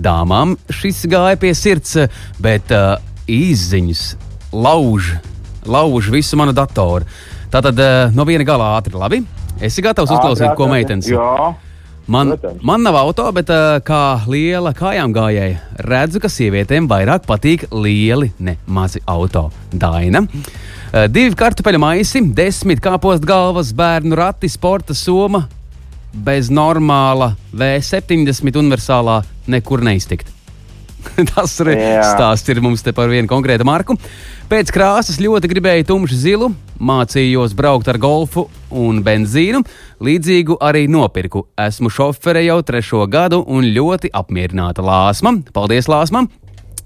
dāmām 0.00 0.54
šis 0.72 1.04
gāja 1.12 1.36
pie 1.40 1.52
sirds, 1.56 1.96
bet 2.40 2.72
uh, 2.72 2.96
izziņas 3.28 4.04
lauž, 4.56 5.16
lauž 5.68 6.08
visu 6.14 6.38
manu 6.40 6.56
datoru. 6.56 7.04
Tātad 7.52 7.76
uh, 7.76 8.14
no 8.16 8.24
viena 8.28 8.46
gala 8.48 8.76
ātri, 8.78 8.96
labi? 8.96 9.24
Esi 9.60 9.82
gatavs 9.84 10.12
uzklausīt, 10.12 10.52
ko 10.58 10.68
meitenes? 10.68 11.08
Jā. 11.08 11.54
Man, 12.06 12.28
Protams. 12.36 12.62
man 12.62 12.84
nav 12.86 12.96
auto, 13.00 13.24
bet 13.34 13.48
kā 13.86 14.02
liela 14.30 14.70
kājām 14.76 15.10
gājēja, 15.16 15.56
redzu, 15.88 16.20
ka 16.22 16.30
sievietēm 16.30 16.86
vairāk 16.90 17.24
patīk 17.26 17.64
lieli, 17.74 18.30
ne 18.38 18.54
mazi 18.70 19.02
auto. 19.10 19.48
Daina. 19.74 20.22
Divi 21.10 21.34
kartupeļu 21.34 21.82
maisi, 21.82 22.22
desmit 22.36 22.84
kāpostu 22.84 23.26
galvas, 23.26 23.74
bērnu 23.74 24.14
rati, 24.18 24.50
sporta 24.52 24.94
soma. 24.94 25.48
Bez 26.14 26.46
normāla 26.48 27.34
V70 27.52 28.62
universālā 28.62 29.18
nekur 29.50 29.82
neiztikt. 29.84 30.35
Tas 31.32 31.58
arī 31.64 31.76
stāsts 32.04 32.52
ir 32.52 32.62
mums 32.64 32.84
te 32.84 32.94
par 32.96 33.10
vienu 33.12 33.28
konkrētu 33.30 33.66
marku. 33.66 33.96
Pēc 34.46 34.70
krāsas 34.74 35.18
ļoti 35.18 35.50
gribēju 35.50 35.88
tumšu 35.88 36.16
zilu, 36.20 36.52
mācījos 36.78 37.56
braukt 37.58 37.88
ar 37.90 37.98
golfu 37.98 38.46
un 38.70 39.00
benzīnu. 39.06 39.64
Līdzīgu 40.06 40.58
arī 40.62 40.86
nopirku. 40.90 41.48
Esmu 41.58 41.90
šofere 41.90 42.44
jau 42.46 42.60
trešo 42.66 43.06
gadu 43.10 43.42
un 43.42 43.66
ļoti 43.74 44.12
apmierināta 44.14 44.84
Lāsma. 44.86 45.38
Paldies, 45.56 45.90
Lāsma! 45.90 46.26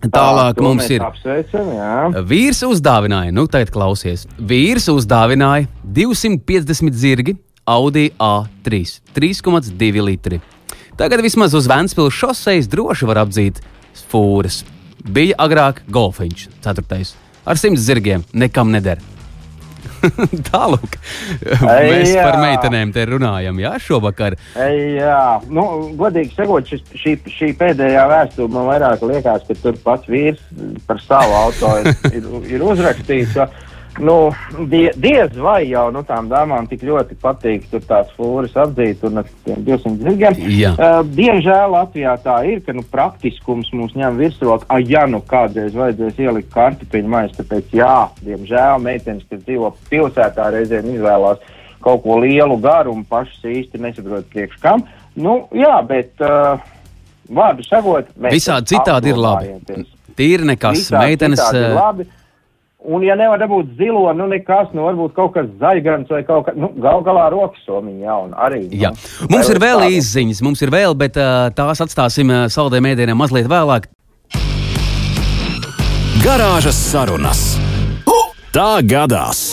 Tālāk 0.01 0.57
to 0.57 0.65
mums 0.65 0.87
ir 0.89 1.03
Apsveicam, 1.05 1.67
jā. 1.77 2.23
vīrs 2.25 2.63
uzdāvināja, 2.65 3.35
nu 3.37 3.45
tagad 3.53 3.69
klausies. 3.75 4.25
Vīrs 4.41 4.87
uzdāvināja 4.89 5.69
250 5.85 6.97
zirgi 6.97 7.35
Audi 7.69 8.07
A3, 8.17 8.81
3,2 9.13 10.07
litri. 10.07 10.41
Tagad 10.97 11.21
vismaz 11.25 11.53
uz 11.57 11.69
Vēncpils 11.69 12.17
šoseis 12.17 12.71
droši 12.73 13.11
var 13.11 13.21
apdzīt 13.27 13.61
fūras. 14.11 14.63
Bija 15.01 15.39
agrāk 15.41 15.81
golfiņš, 15.89 16.49
4. 16.65 17.01
ar 17.49 17.61
100 17.61 17.81
zirgiem, 17.81 18.27
nekam 18.37 18.73
neder. 18.75 19.01
Tālāk, 20.51 20.97
mēs 21.61 22.11
Jā. 22.15 22.25
par 22.25 22.39
meitenēm 22.41 22.93
te 22.95 23.05
runājam, 23.09 23.59
jā, 23.61 23.73
šovakar. 23.85 24.37
Jā, 24.57 25.41
nu, 25.53 25.65
godīgi 26.01 26.35
sakot, 26.37 26.69
šis, 26.69 26.85
šī, 27.01 27.17
šī 27.29 27.51
pēdējā 27.61 28.07
vēsture 28.11 28.53
man 28.53 28.69
vairāk 28.71 29.05
liekas, 29.09 29.45
ka 29.49 29.57
tur 29.61 29.77
pats 29.85 30.09
vīrs 30.11 30.41
par 30.89 31.01
savu 31.05 31.37
auto 31.43 31.75
ir, 31.83 31.93
ir, 32.13 32.31
ir 32.57 32.65
uzrakstījis. 32.65 33.37
Nu, 33.99 34.31
die, 34.71 34.93
diez 34.97 35.35
vai 35.35 35.65
jau 35.67 35.89
nu, 35.91 36.05
tām 36.07 36.29
dāmām 36.31 36.69
tik 36.71 36.85
ļoti 36.87 37.17
patīk 37.21 37.67
tur 37.73 37.83
tās 37.89 38.13
fūras 38.17 38.55
apdzīt 38.63 39.03
un 39.09 39.23
ar 39.23 39.31
tiem 39.45 39.65
200 39.67 39.97
zirgiem. 40.05 40.37
Uh, 40.71 41.01
diemžēl 41.17 41.75
Latvijā 41.75 42.15
tā 42.23 42.37
ir, 42.49 42.63
ka 42.65 42.75
nu, 42.77 42.85
praktiskums 42.87 43.73
mums 43.75 43.97
ņem 43.99 44.21
virsroku. 44.21 44.69
Ah, 44.71 44.81
ja 44.81 45.07
nu 45.11 45.21
kādreiz 45.27 45.75
vajadzēs 45.77 46.21
ielikt 46.23 46.53
kartupeļu 46.55 47.11
maisu, 47.11 47.41
tāpēc 47.41 47.75
jā, 47.77 47.97
diemžēl 48.23 48.85
meitenes, 48.85 49.27
kas 49.29 49.43
dzīvo 49.43 49.75
pilsētā, 49.91 50.51
reizēm 50.55 50.93
izvēlās 50.95 51.43
kaut 51.81 52.03
ko 52.05 52.19
lielu 52.21 52.57
garumu, 52.61 53.05
pašas 53.09 53.45
īsti 53.49 53.81
nesaprot 53.81 54.29
priekš 54.33 54.61
kam. 54.63 54.85
Nu, 55.19 55.43
jā, 55.57 55.81
bet 55.89 56.23
uh, 56.23 56.61
vārdu 57.31 57.65
sakot, 57.67 58.11
mēs 58.21 58.37
Visādi 58.39 58.75
citādi 58.75 59.13
ir 59.13 59.21
labi. 59.21 59.83
Tīri 60.19 60.47
nekas, 60.53 60.85
Visādi 60.85 61.13
meitenes. 61.13 61.41
citādi 61.41 61.63
ir 61.63 61.71
eh, 61.71 61.77
labi. 61.77 62.09
Un, 62.81 63.03
ja 63.05 63.13
nevar 63.13 63.37
dabūt 63.43 63.75
zilo, 63.77 64.07
nu 64.17 64.25
nekas, 64.31 64.71
nu 64.73 64.87
varbūt 64.87 65.13
kaut 65.13 65.35
kas 65.35 65.51
zaigants 65.61 66.09
vai 66.09 66.23
kaut 66.25 66.47
kas, 66.47 66.57
nu 66.57 66.71
gal 66.81 67.03
galā 67.05 67.27
rokas 67.33 67.61
somiņa 67.67 68.07
jauna 68.07 68.39
arī. 68.47 68.63
Jā. 68.73 68.95
Nu, 69.21 69.35
Mums 69.37 69.51
ir 69.53 69.61
vēl 69.61 69.83
tādu. 69.85 69.99
izziņas, 70.01 70.41
mums 70.47 70.65
ir 70.65 70.73
vēl, 70.73 70.97
bet 70.97 71.19
uh, 71.21 71.51
tās 71.53 71.85
atstāsim 71.85 72.33
uh, 72.33 72.47
saldē 72.49 72.81
mēdieniem 72.81 73.21
mazliet 73.21 73.51
vēlāk. 73.53 73.91
Garāžas 76.25 76.81
sarunas. 76.89 77.45
Tā 78.51 78.81
gadās! 78.83 79.45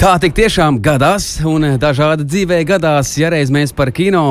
Tā 0.00 0.14
tik 0.16 0.32
tiešām 0.32 0.78
gadās, 0.80 1.24
un 1.44 1.60
eh, 1.66 1.74
dažādi 1.76 2.24
dzīvē 2.24 2.62
gadās. 2.64 3.10
Ja 3.20 3.28
reiz 3.28 3.50
mēs 3.52 3.74
par 3.76 3.90
kino 3.92 4.22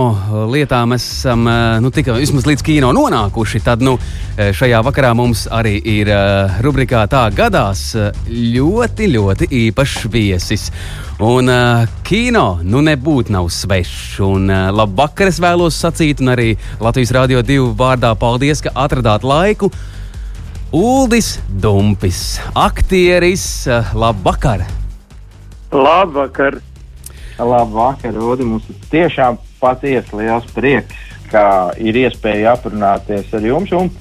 lietām 0.50 0.96
esam 0.96 1.44
eh, 1.46 1.76
nu, 1.86 1.92
tikai 1.94 2.16
līdz 2.26 2.64
kino 2.66 2.90
nonākuši, 2.98 3.62
tad 3.62 3.84
nu, 3.86 3.94
eh, 4.34 4.50
šajā 4.50 4.80
vakarā 4.88 5.12
mums 5.14 5.44
arī 5.54 5.76
ir 5.78 6.10
eh, 6.10 6.56
rubrikā 6.66 7.04
Tā 7.14 7.28
gadās 7.38 7.84
eh, 7.94 8.10
ļoti, 8.56 9.12
ļoti 9.14 9.50
īpašs 9.60 10.10
viesis. 10.10 10.66
Un 11.22 11.54
uh, 11.54 11.86
kino 12.08 12.62
nu 12.64 12.82
nebūtu 12.82 13.36
nav 13.36 13.52
svešs. 13.54 14.18
Un 14.26 14.50
uh, 14.50 14.72
labu 14.74 14.98
vakaru 15.04 15.30
es 15.30 15.42
vēlos 15.44 15.78
sacīt, 15.84 16.24
un 16.24 16.34
arī 16.34 16.54
Latvijas 16.80 17.14
Rādio 17.14 17.44
2 17.46 17.76
vārdā 17.78 18.16
paldies, 18.18 18.64
ka 18.66 18.74
atradāt 18.74 19.28
laiku. 19.28 19.70
Uldis 20.74 21.36
Dumpis, 21.62 22.40
aktieris, 22.56 23.50
uh, 23.68 23.92
labu 24.00 24.32
vakaru! 24.32 24.79
Labvakar! 25.72 26.60
Labvakar, 27.40 28.14
Rudi. 28.14 28.46
Mums 28.48 28.68
tiešām 28.92 29.38
patiesi 29.62 30.18
liels 30.20 30.48
prieks, 30.56 30.96
ka 31.32 31.72
ir 31.80 31.98
iespēja 32.06 32.56
aprunāties 32.58 33.34
ar 33.36 33.46
jums 33.46 33.74
un 33.76 33.92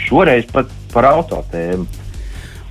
šoreiz 0.00 0.48
pat 0.52 0.72
par 0.92 1.08
autotēmu. 1.14 1.86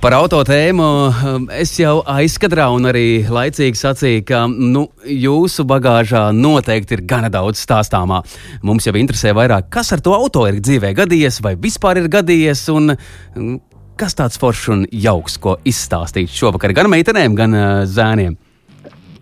Par 0.04 0.12
auto 0.12 0.42
tēmu 0.44 0.84
um, 0.84 1.44
es 1.48 1.70
jau 1.80 2.02
aizkadrā 2.12 2.66
un 2.76 2.90
arī 2.90 3.22
laicīgi 3.24 3.78
sacīju, 3.80 4.24
ka 4.28 4.42
nu, 4.52 4.82
jūsu 5.08 5.64
bagāžā 5.64 6.26
noteikti 6.36 6.98
ir 6.98 7.02
gana 7.08 7.30
daudz 7.32 7.62
stāstāmā. 7.64 8.18
Mums 8.68 8.84
jau 8.84 8.92
interesē 9.00 9.32
vairāk, 9.32 9.70
kas 9.72 9.94
ar 9.96 10.04
to 10.04 10.12
auto 10.12 10.44
ir 10.50 10.60
dzīvē 10.60 10.92
gadījies, 10.98 11.40
vai 11.40 11.54
vispār 11.56 12.02
ir 12.02 12.10
gadījies, 12.12 12.66
un 12.74 12.92
mm, 12.92 13.56
kas 14.00 14.16
tāds 14.18 14.40
foršs 14.40 14.70
un 14.74 14.86
jauks, 14.90 15.38
ko 15.38 15.58
izstāstīt 15.66 16.32
šovakar 16.32 16.74
gan 16.76 16.90
meitenēm, 16.92 17.36
gan 17.38 17.54
uh, 17.54 17.68
zēniem. 17.88 18.36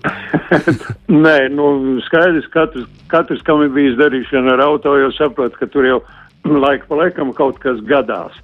Nē, 1.24 1.36
nu, 1.54 1.66
skaidrs, 2.06 2.48
katrs, 2.52 2.88
katrs, 3.12 3.42
kam 3.46 3.62
ir 3.64 3.70
bijis 3.74 3.98
darīšana 4.00 4.56
ar 4.56 4.64
auto, 4.66 4.94
jau 4.98 5.12
saprot, 5.16 5.54
ka 5.58 5.68
tur 5.70 5.86
jau 5.86 6.00
laika 6.64 6.88
pa 6.88 7.02
laikam 7.04 7.32
kaut 7.36 7.60
kas 7.62 7.82
gadās. 7.88 8.34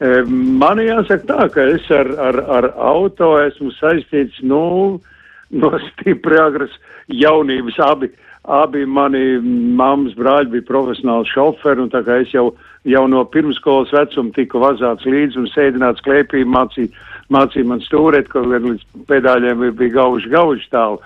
E, 0.00 0.22
Man 0.28 0.80
jāsaka 0.82 1.26
tā, 1.28 1.48
ka 1.54 1.66
es 1.74 1.90
ar, 1.94 2.10
ar, 2.28 2.40
ar 2.58 2.70
auto 2.76 3.34
esmu 3.42 3.72
saistīts, 3.78 4.40
nu, 4.42 5.00
no 5.60 5.74
stipri 5.90 6.40
agras 6.40 6.74
jaunības. 7.08 7.78
Abi, 7.84 8.12
abi 8.44 8.86
mani 8.86 9.38
mammas 9.78 10.16
brāļi 10.18 10.54
bija 10.56 10.68
profesionāli 10.70 11.28
šoferi, 11.34 11.84
un 11.84 11.92
tā 11.92 12.04
kā 12.06 12.22
es 12.24 12.32
jau, 12.34 12.50
jau 12.88 13.04
no 13.10 13.24
pirmskolas 13.28 13.92
vecuma 13.94 14.34
tiku 14.36 14.62
vazāts 14.62 15.06
līdzi 15.08 15.42
un 15.42 15.48
sēdināts 15.52 16.04
klēpī, 16.06 16.44
mācīja, 16.48 16.90
mācīja 17.34 17.68
man 17.68 17.82
stūrēt, 17.84 18.30
kaut 18.32 18.48
gan 18.52 18.68
līdz 18.72 19.06
pedāļiem 19.10 19.64
bija 19.78 19.96
gauži, 19.98 20.30
gauži 20.32 20.68
tālu. 20.72 21.00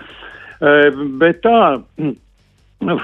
E, 0.59 0.91
bet 1.19 1.41
tā, 1.43 1.59
nu, 2.87 2.97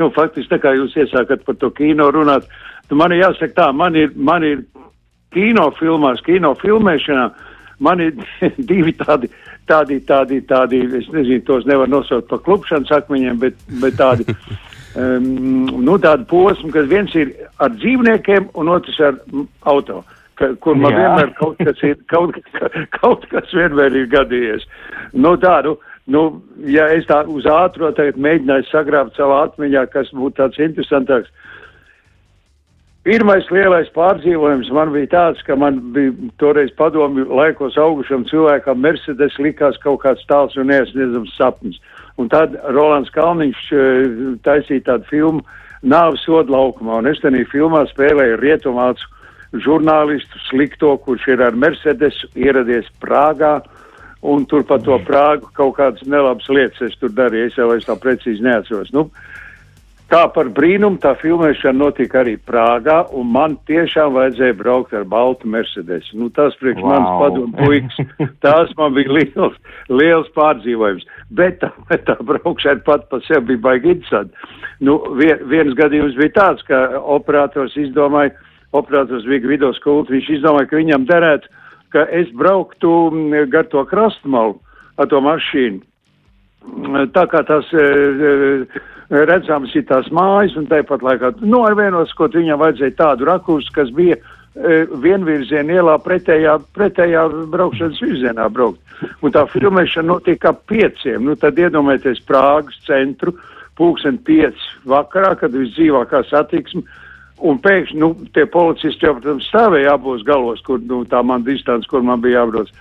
nu, 0.00 0.10
faktiski 0.16 0.52
tā 0.52 0.60
kā 0.62 0.76
jūs 0.76 0.96
iesākat 1.00 1.44
par 1.46 1.58
to 1.60 1.72
kino 1.76 2.10
runāt, 2.14 2.48
tu 2.88 2.98
man 2.98 3.14
ir 3.14 3.24
jāsaka 3.24 3.54
tā, 3.56 3.72
man 3.72 3.96
ir, 3.98 4.12
man 4.16 4.44
ir 4.46 4.64
kino 5.34 5.70
filmās, 5.80 6.22
kino 6.26 6.54
filmēšanā, 6.60 7.26
man 7.84 8.04
ir 8.04 8.16
divi 8.70 8.94
tādi, 9.00 9.32
tādi, 9.68 10.00
tādi, 10.06 10.40
tādi, 10.48 10.84
es 11.00 11.10
nezinu, 11.12 11.44
tos 11.48 11.66
nevar 11.68 11.90
nosaukt 11.90 12.28
par 12.30 12.44
klupšanas 12.44 12.92
akmeņiem, 13.00 13.40
bet, 13.42 13.60
bet 13.82 13.98
tādi, 14.00 14.28
um, 14.96 15.26
nu, 15.86 15.96
tādi 16.02 16.26
posmi, 16.30 16.72
kad 16.74 16.90
viens 16.90 17.14
ir 17.14 17.32
ar 17.62 17.74
dzīvniekiem 17.76 18.50
un 18.58 18.72
otrs 18.74 19.00
ar 19.00 19.18
auto. 19.68 20.02
Ka, 20.36 20.50
kur 20.60 20.76
man 20.76 20.92
Jā. 20.92 21.00
vienmēr 21.00 21.30
kaut 21.38 21.60
kas 21.64 21.80
ir, 21.86 21.96
kaut, 22.12 22.36
kaut 22.98 23.28
kas 23.32 23.52
vienmēr 23.56 23.94
ir 23.96 24.10
gadījies. 24.12 24.66
Nu, 25.16 25.36
tādu, 25.40 25.78
nu, 26.12 26.26
ja 26.68 26.90
es 26.92 27.08
tā 27.08 27.22
uz 27.24 27.48
ātro 27.48 27.92
tagad 27.96 28.20
mēģināju 28.20 28.68
sagrābt 28.68 29.16
savā 29.16 29.46
atmiņā, 29.46 29.86
kas 29.94 30.12
būtu 30.12 30.42
tāds 30.42 30.60
interesantāks, 30.60 31.32
Pirmais 33.06 33.46
lielais 33.54 33.86
pārdzīvojums 33.94 34.66
man 34.74 34.90
bija 34.90 35.06
tāds, 35.12 35.42
ka 35.46 35.54
man 35.54 35.76
bija 35.94 36.10
toreiz 36.42 36.72
padomju 36.74 37.28
laikos 37.38 37.76
augušam 37.78 38.24
cilvēkam 38.26 38.80
Mercedes 38.82 39.36
likās 39.38 39.78
kaut 39.84 40.00
kāds 40.02 40.26
tāls 40.26 40.56
un 40.58 40.66
neaizsniedzams 40.72 41.36
sapnis. 41.38 41.78
Un 42.16 42.30
tad 42.32 42.54
Rolands 42.72 43.12
Kalniņš 43.12 43.62
eh, 43.76 44.16
taisīja 44.46 44.92
tādu 44.92 45.10
filmu 45.10 45.44
Nāves 45.86 46.24
soda 46.24 46.50
laukumā, 46.50 47.02
un 47.02 47.10
es 47.10 47.20
tenī 47.22 47.44
filmā 47.46 47.84
spēlēju 47.90 48.38
rietumācu 48.40 49.10
žurnālistu 49.62 50.40
slikto, 50.48 50.94
kurš 51.04 51.28
ir 51.34 51.42
ar 51.44 51.56
Mercedes 51.56 52.16
ieradies 52.34 52.88
Prāgā, 53.02 53.60
un 54.26 54.46
tur 54.50 54.64
pa 54.66 54.80
to 54.82 54.96
Prāgu 55.06 55.52
kaut 55.54 55.76
kādas 55.76 56.02
nelabas 56.08 56.48
lietas 56.48 56.88
es 56.88 56.96
tur 56.98 57.12
darīju, 57.14 57.50
es 57.50 57.60
jau 57.60 57.68
es 57.76 57.86
tā 57.86 57.94
precīzi 58.00 58.42
neatceros. 58.42 58.90
Nu, 58.96 59.06
Tā 60.06 60.20
par 60.30 60.46
brīnumu 60.54 61.00
tā 61.02 61.16
filmēšana 61.18 61.80
notika 61.80 62.20
arī 62.20 62.36
Prāgā, 62.46 63.00
un 63.18 63.26
man 63.34 63.56
tiešām 63.66 64.12
vajadzēja 64.14 64.54
braukt 64.60 64.92
ar 64.94 65.02
baltu 65.10 65.48
Mercedes. 65.50 66.06
Nu, 66.14 66.28
tas 66.30 66.54
priekš 66.60 66.78
wow. 66.84 66.92
Manas 66.92 67.16
padomu 67.22 67.56
puikas, 67.58 68.12
tās 68.46 68.70
man 68.78 68.94
bija 68.94 69.16
liels, 69.16 69.56
liels 69.90 70.30
pārdzīvojums. 70.38 71.08
Bet 71.34 71.58
tā, 71.64 71.72
tā 72.06 72.14
braukšana 72.28 72.84
pat 72.86 73.08
pa 73.10 73.18
sevi 73.26 73.48
bija 73.50 73.64
baigi 73.64 73.96
interesanti. 73.96 74.54
Nu, 74.86 75.00
vien, 75.18 75.42
viens 75.50 75.74
gadījums 75.74 76.14
bija 76.20 76.36
tāds, 76.38 76.62
ka 76.70 76.84
operators 77.02 77.74
izdomāja, 77.74 78.36
operators 78.78 79.26
bija 79.26 79.42
Gvidos 79.48 79.82
Kult, 79.82 80.14
viņš 80.14 80.30
izdomāja, 80.38 80.70
ka 80.70 80.78
viņam 80.84 81.10
derētu, 81.10 81.50
ka 81.90 82.06
es 82.14 82.30
brauktu 82.38 82.94
mm, 83.10 83.50
gar 83.50 83.66
to 83.74 83.82
krastmalu 83.90 84.60
ar 85.02 85.10
to 85.10 85.18
mašīnu 85.24 85.82
tā 87.14 87.26
kā 87.30 87.42
tās 87.46 87.68
e, 87.74 87.82
e, 87.82 88.80
redzams 89.28 89.74
ir 89.76 89.86
tās 89.88 90.08
mājas, 90.14 90.56
un 90.58 90.68
tāpat 90.70 91.04
laikā, 91.04 91.32
nu, 91.44 91.62
ar 91.66 91.76
vienos, 91.78 92.12
ko 92.16 92.28
viņam 92.32 92.60
vajadzēja 92.62 92.96
tādu 92.98 93.28
rakursu, 93.28 93.72
kas 93.74 93.92
bija 93.94 94.16
e, 94.16 94.84
vienvirziena 95.02 95.78
ielā 95.78 95.96
pretējā, 96.02 96.58
pretējā 96.76 97.26
braukšanas 97.52 98.02
virzienā 98.02 98.48
braukt. 98.52 98.80
Un 99.22 99.34
tā 99.34 99.44
filmēšana 99.52 100.08
notika 100.08 100.54
ap 100.54 100.64
pieciem, 100.70 101.26
nu, 101.26 101.36
tad 101.36 101.58
iedomājieties 101.60 102.24
Prāgas 102.28 102.78
centru, 102.86 103.36
pulksten 103.76 104.18
pieci 104.24 104.72
vakarā, 104.88 105.34
kad 105.36 105.52
visdzīvākā 105.52 106.24
satiksme, 106.30 106.82
un 107.44 107.58
pēkšņi, 107.60 108.00
nu, 108.00 108.14
tie 108.32 108.46
policisti 108.48 109.04
jau, 109.04 109.18
protams, 109.18 109.48
stāvēja 109.50 109.96
abos 109.98 110.24
galos, 110.24 110.62
kur, 110.64 110.80
nu, 110.80 111.02
tā 111.04 111.20
man 111.22 111.44
distance, 111.44 111.88
kur 111.90 112.04
man 112.04 112.22
bija 112.24 112.40
jābrauc 112.40 112.72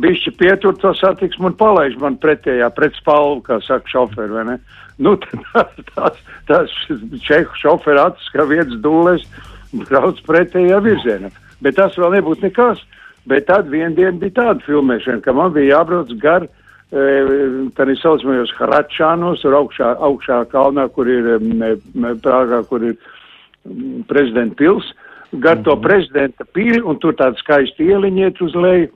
bišķi 0.00 0.34
pietur 0.38 0.76
to 0.80 0.92
satiksmu 0.98 1.52
un 1.52 1.58
palaiž 1.58 1.96
man 2.02 2.18
pretējā, 2.22 2.70
pret 2.74 2.96
spalvu, 2.98 3.42
kā 3.46 3.60
saka 3.64 3.90
šoferi, 3.90 4.32
vai 4.34 4.44
ne? 4.48 4.56
Nu, 4.98 5.16
tās, 5.52 5.78
tās, 5.94 6.18
tās 6.50 6.74
čehu 7.26 7.60
šoferi 7.60 8.02
acis, 8.02 8.32
kā 8.34 8.46
viens 8.50 8.74
dūles, 8.84 9.26
brauc 9.86 10.20
pretējā 10.26 10.82
virzienā. 10.84 11.30
Bet 11.62 11.78
tas 11.78 11.96
vēl 11.98 12.18
nebūtu 12.18 12.48
nekas. 12.48 12.82
Bet 13.24 13.46
tad 13.48 13.70
vienā 13.72 13.94
dienā 13.96 14.18
bija 14.20 14.36
tāda 14.36 14.60
filmēšana, 14.66 15.22
ka 15.24 15.32
man 15.32 15.54
bija 15.54 15.78
jābrauc 15.78 16.10
gar 16.20 16.44
tā 16.94 17.86
ir 17.88 17.98
saucamajos 17.98 18.52
Hračānos, 18.54 19.40
tur 19.42 19.56
augšā, 19.58 19.94
augšā 19.98 20.44
kalnā, 20.52 20.86
kur 20.94 21.08
ir 21.10 21.40
Prāgā, 22.22 22.60
kur 22.68 22.84
ir 22.84 22.98
prezidenta 24.06 24.54
pils, 24.54 24.92
gar 25.42 25.58
to 25.64 25.74
prezidenta 25.82 26.44
pili, 26.44 26.82
un 26.82 27.00
tur 27.02 27.16
tāds 27.18 27.40
skaisti 27.42 27.88
ieliņiet 27.90 28.42
uz 28.44 28.54
leju, 28.54 28.92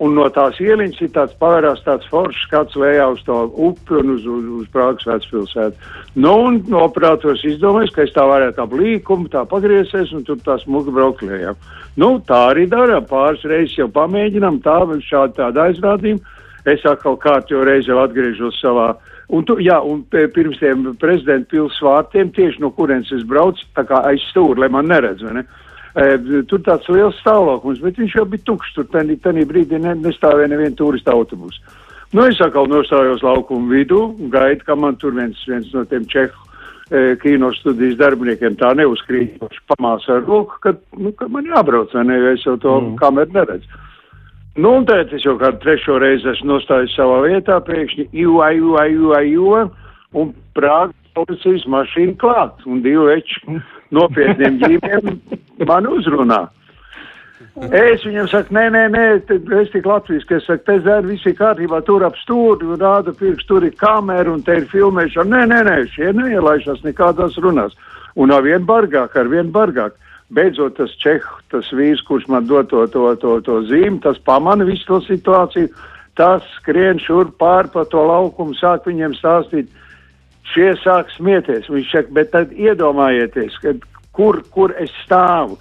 un 0.00 0.16
no 0.16 0.24
tās 0.32 0.56
ieliņas 0.62 1.02
ir 1.04 1.12
tāds 1.14 1.36
pavērās 1.40 1.82
tāds 1.84 2.08
foršs 2.08 2.46
skats 2.46 2.78
lejā 2.80 3.06
uz 3.12 3.20
to 3.26 3.36
upi 3.68 3.98
un 4.00 4.14
uz, 4.16 4.24
uz, 4.24 4.48
uz 4.62 4.70
Prāgas 4.72 5.06
vecpilsētu. 5.08 5.92
Nu, 6.16 6.34
un 6.48 6.58
no 6.72 6.86
operators 6.86 7.44
izdomājis, 7.44 7.92
ka 7.94 8.06
es 8.06 8.14
tā 8.16 8.24
varētu 8.28 8.64
ap 8.64 8.74
līkumu, 8.80 9.28
tā 9.32 9.44
pagriezties, 9.48 10.14
un 10.16 10.24
tur 10.24 10.40
tā 10.46 10.56
smuka 10.64 10.94
braukt 10.96 11.24
lejā. 11.26 11.54
Nu, 12.00 12.14
tā 12.26 12.42
arī 12.54 12.66
dara, 12.70 13.02
pāris 13.04 13.44
reizes 13.44 13.76
jau 13.78 13.90
pamēģinām, 13.92 14.62
tā, 14.64 14.80
šādi 15.10 15.36
tāda 15.42 15.68
aizrādījuma 15.68 16.38
es 16.68 16.84
atkal 16.88 17.16
kārtīgi 17.20 17.64
reizi 17.64 17.92
jau 17.92 18.00
atgriežos 18.02 18.58
savā. 18.60 18.92
Un, 19.30 19.44
tu, 19.46 19.56
jā, 19.62 19.78
un 19.86 20.02
pirms 20.10 20.58
tiem 20.58 20.88
prezidenta 21.00 21.52
pilsētas 21.52 21.84
vārtiem, 21.86 22.32
tieši 22.34 22.62
no 22.64 22.72
kurienes 22.74 23.12
es 23.14 23.22
braucu, 23.28 23.62
tā 23.76 23.84
kā 23.86 24.02
aiz 24.08 24.24
stūra, 24.32 24.64
lai 24.64 24.70
man 24.74 24.90
neredz, 24.90 25.22
ne? 25.22 25.44
E, 25.44 25.69
tur 26.48 26.62
tāds 26.64 26.88
liels 26.88 27.18
stāvoklis, 27.20 27.80
bet 27.84 27.98
viņš 28.00 28.16
jau 28.16 28.26
bija 28.30 28.46
tukšs, 28.48 28.74
tur 28.76 28.86
tenī, 28.92 29.16
tenī 29.20 29.44
brīdī 29.48 29.80
ne, 29.82 29.94
nestāvēja 30.00 30.52
neviena 30.52 30.76
turista 30.78 31.12
autobus. 31.12 31.58
Nu, 32.10 32.24
es 32.26 32.40
atkal 32.42 32.66
nostājos 32.70 33.22
laukumu 33.22 33.70
vidū, 33.70 34.00
gaidu, 34.32 34.64
ka 34.66 34.74
man 34.78 34.96
tur 34.98 35.14
viens, 35.14 35.38
viens 35.46 35.68
no 35.74 35.84
tiem 35.86 36.06
čehu 36.10 36.32
e, 36.90 37.14
kino 37.22 37.52
studijas 37.54 37.98
darbiniekiem 38.00 38.56
tā 38.58 38.72
neuzkrīt, 38.78 39.36
pamās 39.70 40.08
ar 40.10 40.24
roku, 40.24 40.58
ka, 40.64 40.72
nu, 40.98 41.12
ka 41.18 41.28
man 41.30 41.46
jābrauc, 41.46 41.92
vai 41.94 42.06
ne, 42.08 42.16
jo 42.18 42.32
es 42.34 42.46
jau 42.48 42.56
to 42.62 42.78
mm. 42.80 42.96
kameru 43.02 43.36
neredzu. 43.36 43.82
Nu, 44.58 44.72
un 44.80 44.88
tad 44.88 45.12
es 45.14 45.22
jau 45.22 45.36
kādu 45.38 45.60
trešo 45.62 46.00
reizi 46.02 46.26
esmu 46.32 46.56
nostājis 46.56 46.96
savā 46.98 47.20
vietā, 47.28 47.60
pēkšņi 47.68 48.08
jūa, 48.18 48.50
jūa, 48.58 48.88
jūa, 48.90 49.20
jūa, 49.28 49.60
un 50.18 50.32
Prāga 50.58 50.90
policijas 51.14 51.62
mašīna 51.70 52.16
klāt, 52.18 52.58
un 52.66 52.82
divi 52.82 53.06
veči 53.06 53.60
nopietniem 53.96 54.58
ģīmiem 54.64 55.14
man 55.68 55.88
uzrunā. 55.90 56.46
Es 57.72 58.04
viņam 58.04 58.28
saku, 58.28 58.54
nē, 58.54 58.66
nē, 58.72 58.82
nē, 58.92 59.04
es 59.60 59.70
tik 59.72 59.86
Latvijas, 59.88 60.26
ka 60.28 60.36
es 60.36 60.44
saku, 60.46 60.64
te 60.68 60.76
zēr, 60.84 61.06
viss 61.08 61.26
ir 61.26 61.34
kārtībā, 61.38 61.80
tur 61.86 62.04
ap 62.04 62.18
stūri, 62.20 62.68
rāda 62.80 63.14
pirks, 63.16 63.46
tur 63.48 63.64
ir 63.64 63.72
kamera 63.80 64.30
un 64.32 64.44
te 64.44 64.58
ir 64.60 64.68
filmēšana. 64.70 65.30
Nē, 65.32 65.40
nē, 65.50 65.60
nē, 65.68 65.76
šie 65.94 66.12
neielaišas 66.16 66.84
nekādās 66.84 67.38
runās. 67.40 67.74
Un 68.20 68.32
ar 68.34 68.44
vien 68.44 68.66
bargāk, 68.68 69.16
ar 69.16 69.30
vien 69.32 69.50
bargāk 69.54 69.96
beidzot 70.30 70.76
tas 70.78 70.92
čehu, 71.02 71.40
tas 71.50 71.68
vīrs, 71.74 72.02
kurš 72.06 72.28
man 72.30 72.46
dod 72.46 72.70
to, 72.70 72.84
to, 72.92 73.14
to, 73.22 73.36
to 73.46 73.60
zīmi, 73.70 74.00
tas 74.04 74.20
pamana 74.26 74.66
visu 74.68 74.86
to 74.86 75.00
situāciju, 75.08 75.72
tas 76.18 76.46
skrien 76.58 77.00
šur 77.02 77.32
pār 77.40 77.70
pa 77.72 77.86
to 77.88 78.02
laukumu, 78.06 78.54
sāk 78.58 78.86
viņiem 78.88 79.16
stāstīt, 79.18 79.70
šie 80.52 80.74
sāk 80.84 81.10
smieties. 81.16 81.70
Viņš 81.70 81.94
saka, 81.94 82.14
bet 82.20 82.32
tad 82.34 82.54
iedomājieties, 82.54 83.58
kad, 83.64 83.82
kur, 84.20 84.42
kur 84.52 84.74
es 84.76 84.92
stāvu 85.06 85.56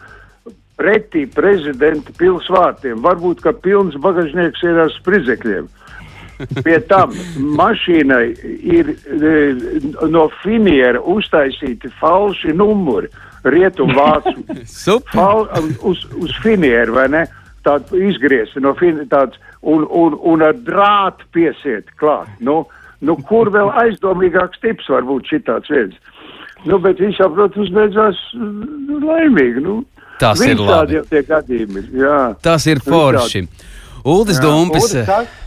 pretī 0.79 1.25
prezidenta 1.31 2.11
pilsvārtiem. 2.19 2.99
Varbūt, 3.03 3.43
ka 3.43 3.53
pilns 3.55 3.95
bagažnieks 4.03 4.63
ir 4.67 4.79
ar 4.83 4.91
spridzekļiem. 4.97 5.67
Pie 6.63 6.77
tam 6.87 7.11
mašīnai 7.59 8.25
ir 8.75 8.93
e, 8.95 9.31
no 10.07 10.29
finiera 10.39 11.01
uztaisīti 11.03 11.91
falši 11.99 12.55
numuri 12.55 13.09
rietumu 13.43 13.95
vācu 13.97 14.35
Fal, 15.13 15.47
uz, 15.83 16.05
uz 16.15 16.35
finieru, 16.43 16.95
vai 16.95 17.09
ne? 17.11 17.25
Tādu 17.67 17.99
izgriezti 18.07 18.63
no 18.63 18.71
fin, 18.79 19.01
tāds, 19.11 19.39
un, 19.59 19.83
un, 19.83 20.15
un 20.31 20.43
ar 20.47 20.55
drātu 20.55 21.27
piesiet 21.35 21.91
klāt. 21.99 22.31
Nu, 22.39 22.61
nu, 23.03 23.17
kur 23.27 23.51
vēl 23.51 23.73
aizdomīgāks 23.83 24.63
tips 24.63 24.87
var 24.91 25.03
būt 25.07 25.27
šitāds 25.35 25.75
viens? 25.75 25.99
Nu, 26.67 26.79
bet 26.83 26.99
viņš, 26.99 27.21
protams, 27.35 27.69
beidzās 27.75 28.19
nu, 28.35 28.99
laimīgi. 29.05 29.63
Nu, 29.63 29.79
Tas 30.19 30.41
ir 30.43 30.59
labi. 30.59 30.99
Gadījumi, 31.07 31.85
jā. 31.95 32.17
Tas 32.43 32.65
ir 32.67 32.81
forši. 32.83 33.45
Uldis 34.03 34.41
Dumpis. 34.43 34.91
Uldis, 34.91 35.37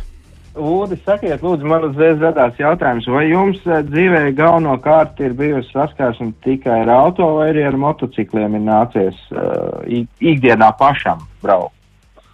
Lūdzu, 0.53 0.99
sakiet, 1.07 1.41
lūdzu, 1.41 1.65
man 1.65 1.87
uzreiz 1.87 2.19
radās 2.21 2.59
jautājums, 2.61 3.07
vai 3.09 3.23
jums 3.31 3.63
uh, 3.65 3.79
dzīvē 3.89 4.35
galvenokārt 4.37 5.21
ir 5.25 5.33
bijusi 5.39 5.73
saskarsme 5.73 6.35
tikai 6.45 6.83
ar 6.83 6.91
auto 6.93 7.31
vai 7.39 7.47
arī 7.55 7.63
ar 7.71 7.79
motocikliem 7.81 8.59
ir 8.59 8.65
nācies 8.67 9.17
uh, 9.33 9.81
ikdienā 10.21 10.69
pašam 10.77 11.25
braukt? 11.41 11.73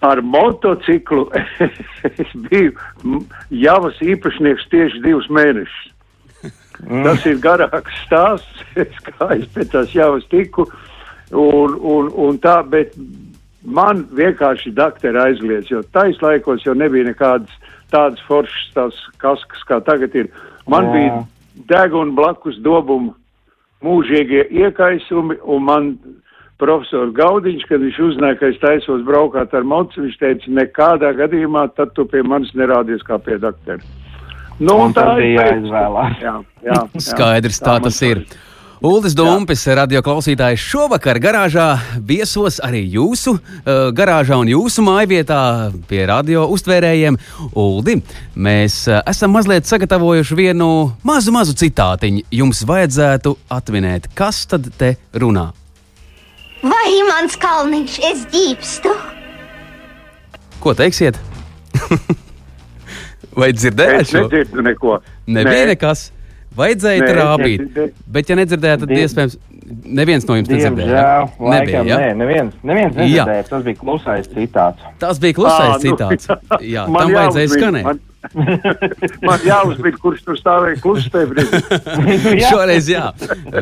Ar 0.02 0.18
motociklu 0.22 1.28
es 2.10 2.34
biju 2.50 3.22
Javas 3.54 4.02
īpašnieks 4.02 4.66
tieši 4.74 5.02
divus 5.06 5.30
mēnešus. 5.30 5.94
Mm. 6.86 7.02
Tas 7.06 7.24
ir 7.26 7.40
garāks 7.42 8.02
stāsts, 8.04 8.62
kā 9.08 9.32
es 9.36 9.48
pēc 9.54 9.72
tās 9.72 9.94
Javas 9.94 10.26
tiku, 10.30 10.68
un, 11.32 11.74
un, 11.74 12.12
un 12.14 12.38
tā, 12.42 12.60
bet 12.62 12.94
man 13.64 14.04
vienkārši 14.14 14.72
dakteri 14.76 15.20
aizliedz, 15.20 15.72
jo 15.72 15.82
tais 15.92 16.20
laikos 16.22 16.64
jau 16.66 16.76
nebija 16.78 17.10
nekādas 17.10 17.74
tādas 17.92 18.20
foršas 18.28 18.70
tās 18.76 19.00
kaskas, 19.22 19.64
kā 19.68 19.80
tagad 19.84 20.14
ir. 20.16 20.30
Man 20.68 20.88
Jā. 20.88 20.94
bija 20.94 21.18
deguna 21.68 22.14
blakus 22.16 22.58
dobuma 22.64 23.14
mūžīgie 23.84 24.48
iekaisumi, 24.50 25.38
un 25.42 25.64
man 25.64 25.92
profesors 26.58 27.14
Gaudiņš, 27.14 27.64
kad 27.70 27.82
viņš 27.84 28.00
uzzināja, 28.08 28.38
ka 28.40 28.50
es 28.50 28.58
taisos 28.62 29.04
braukāt 29.06 29.54
ar 29.54 29.66
mocu, 29.66 30.02
viņš 30.02 30.18
teica, 30.18 30.54
nekādā 30.58 31.12
gadījumā 31.20 31.68
tad 31.76 31.94
tu 31.94 32.06
pie 32.10 32.24
manis 32.26 32.50
nerādies 32.58 33.04
kā 33.06 33.20
pie 33.22 33.38
daktera. 33.42 33.82
Nu, 34.58 34.74
un 34.82 34.94
tā 34.94 35.06
bija 35.18 35.46
jāizvēlās. 35.46 36.20
Jā, 36.22 36.34
jā, 36.66 36.76
jā, 36.98 37.08
Skaidrs, 37.10 37.60
tā, 37.62 37.78
tā 37.78 37.88
tas 37.88 38.02
ir. 38.06 38.26
Uldis 38.78 39.14
Dumpis, 39.18 39.64
radio 39.74 39.98
klausītājs, 40.06 40.62
šovakar 40.62 41.18
garāžā 41.18 41.66
viesos 42.06 42.60
arī 42.62 42.84
jūsu 42.86 43.32
uh, 43.34 43.88
garāžā 43.90 44.36
un 44.38 44.50
jūsu 44.52 44.84
mājvietā 44.86 45.38
pie 45.90 46.04
radio 46.06 46.44
uztvērējiem. 46.54 47.18
Uldi, 47.58 47.96
mēs 48.38 48.84
uh, 48.86 49.00
esam 49.10 49.34
mazliet 49.34 49.66
sagatavojuši 49.66 50.38
vienu 50.38 50.68
mazu, 51.02 51.34
mazu 51.34 51.56
citātiņu. 51.58 52.22
Jums 52.38 52.62
vajadzētu 52.70 53.34
atminēt, 53.58 54.12
kas 54.14 54.44
tad 54.46 54.70
te 54.78 54.94
runā. 55.10 55.48
Vai 56.62 56.94
mans 57.10 57.34
kalniņš 57.38 57.98
ir 57.98 58.24
ģīpstu? 58.30 58.94
Ko 60.62 60.78
teiksiet? 60.78 61.18
Vai 63.38 63.52
dzirdējāt? 63.54 64.06
Es 64.06 64.14
nedzirdu 64.16 64.64
neko. 64.66 64.98
Nebija 65.30 65.66
Nē. 65.66 65.74
nekas. 65.74 66.08
Vajadzēja 66.58 67.04
Nē, 67.04 67.08
trāpīt. 67.12 67.64
Ne, 67.76 67.86
bet, 68.10 68.30
ja 68.30 68.36
nedzirdējāt, 68.40 68.82
tad 68.82 68.92
iespējams 68.96 69.36
neviens 69.98 70.26
no 70.26 70.38
jums 70.38 70.50
nedzirdēja. 70.50 71.02
Jā, 71.04 71.50
nebija. 71.52 71.82
Ja? 71.86 71.98
Nē, 72.00 72.08
neviens, 72.18 72.56
neviens 72.66 72.96
nedzirdēja. 72.96 73.42
Jā. 73.44 73.48
Tas 73.50 73.66
bija 73.66 73.78
klusais 73.78 74.30
citāts. 74.32 74.86
Tas 75.02 75.20
bija 75.22 75.36
klusais 75.38 75.74
à, 75.74 75.76
nu, 75.76 75.82
citāts. 75.84 76.30
Jā, 76.64 76.86
tam 76.88 77.14
vajadzēja 77.14 77.52
skanēt. 77.54 77.86
Man... 77.86 78.00
Man 79.22 79.44
jāuzbīd, 79.46 79.98
kurš 80.02 80.24
tur 80.26 80.38
stāvēja 80.38 80.80
brīdī. 81.30 81.60
Šoreiz 82.50 82.88
jā, 82.90 83.12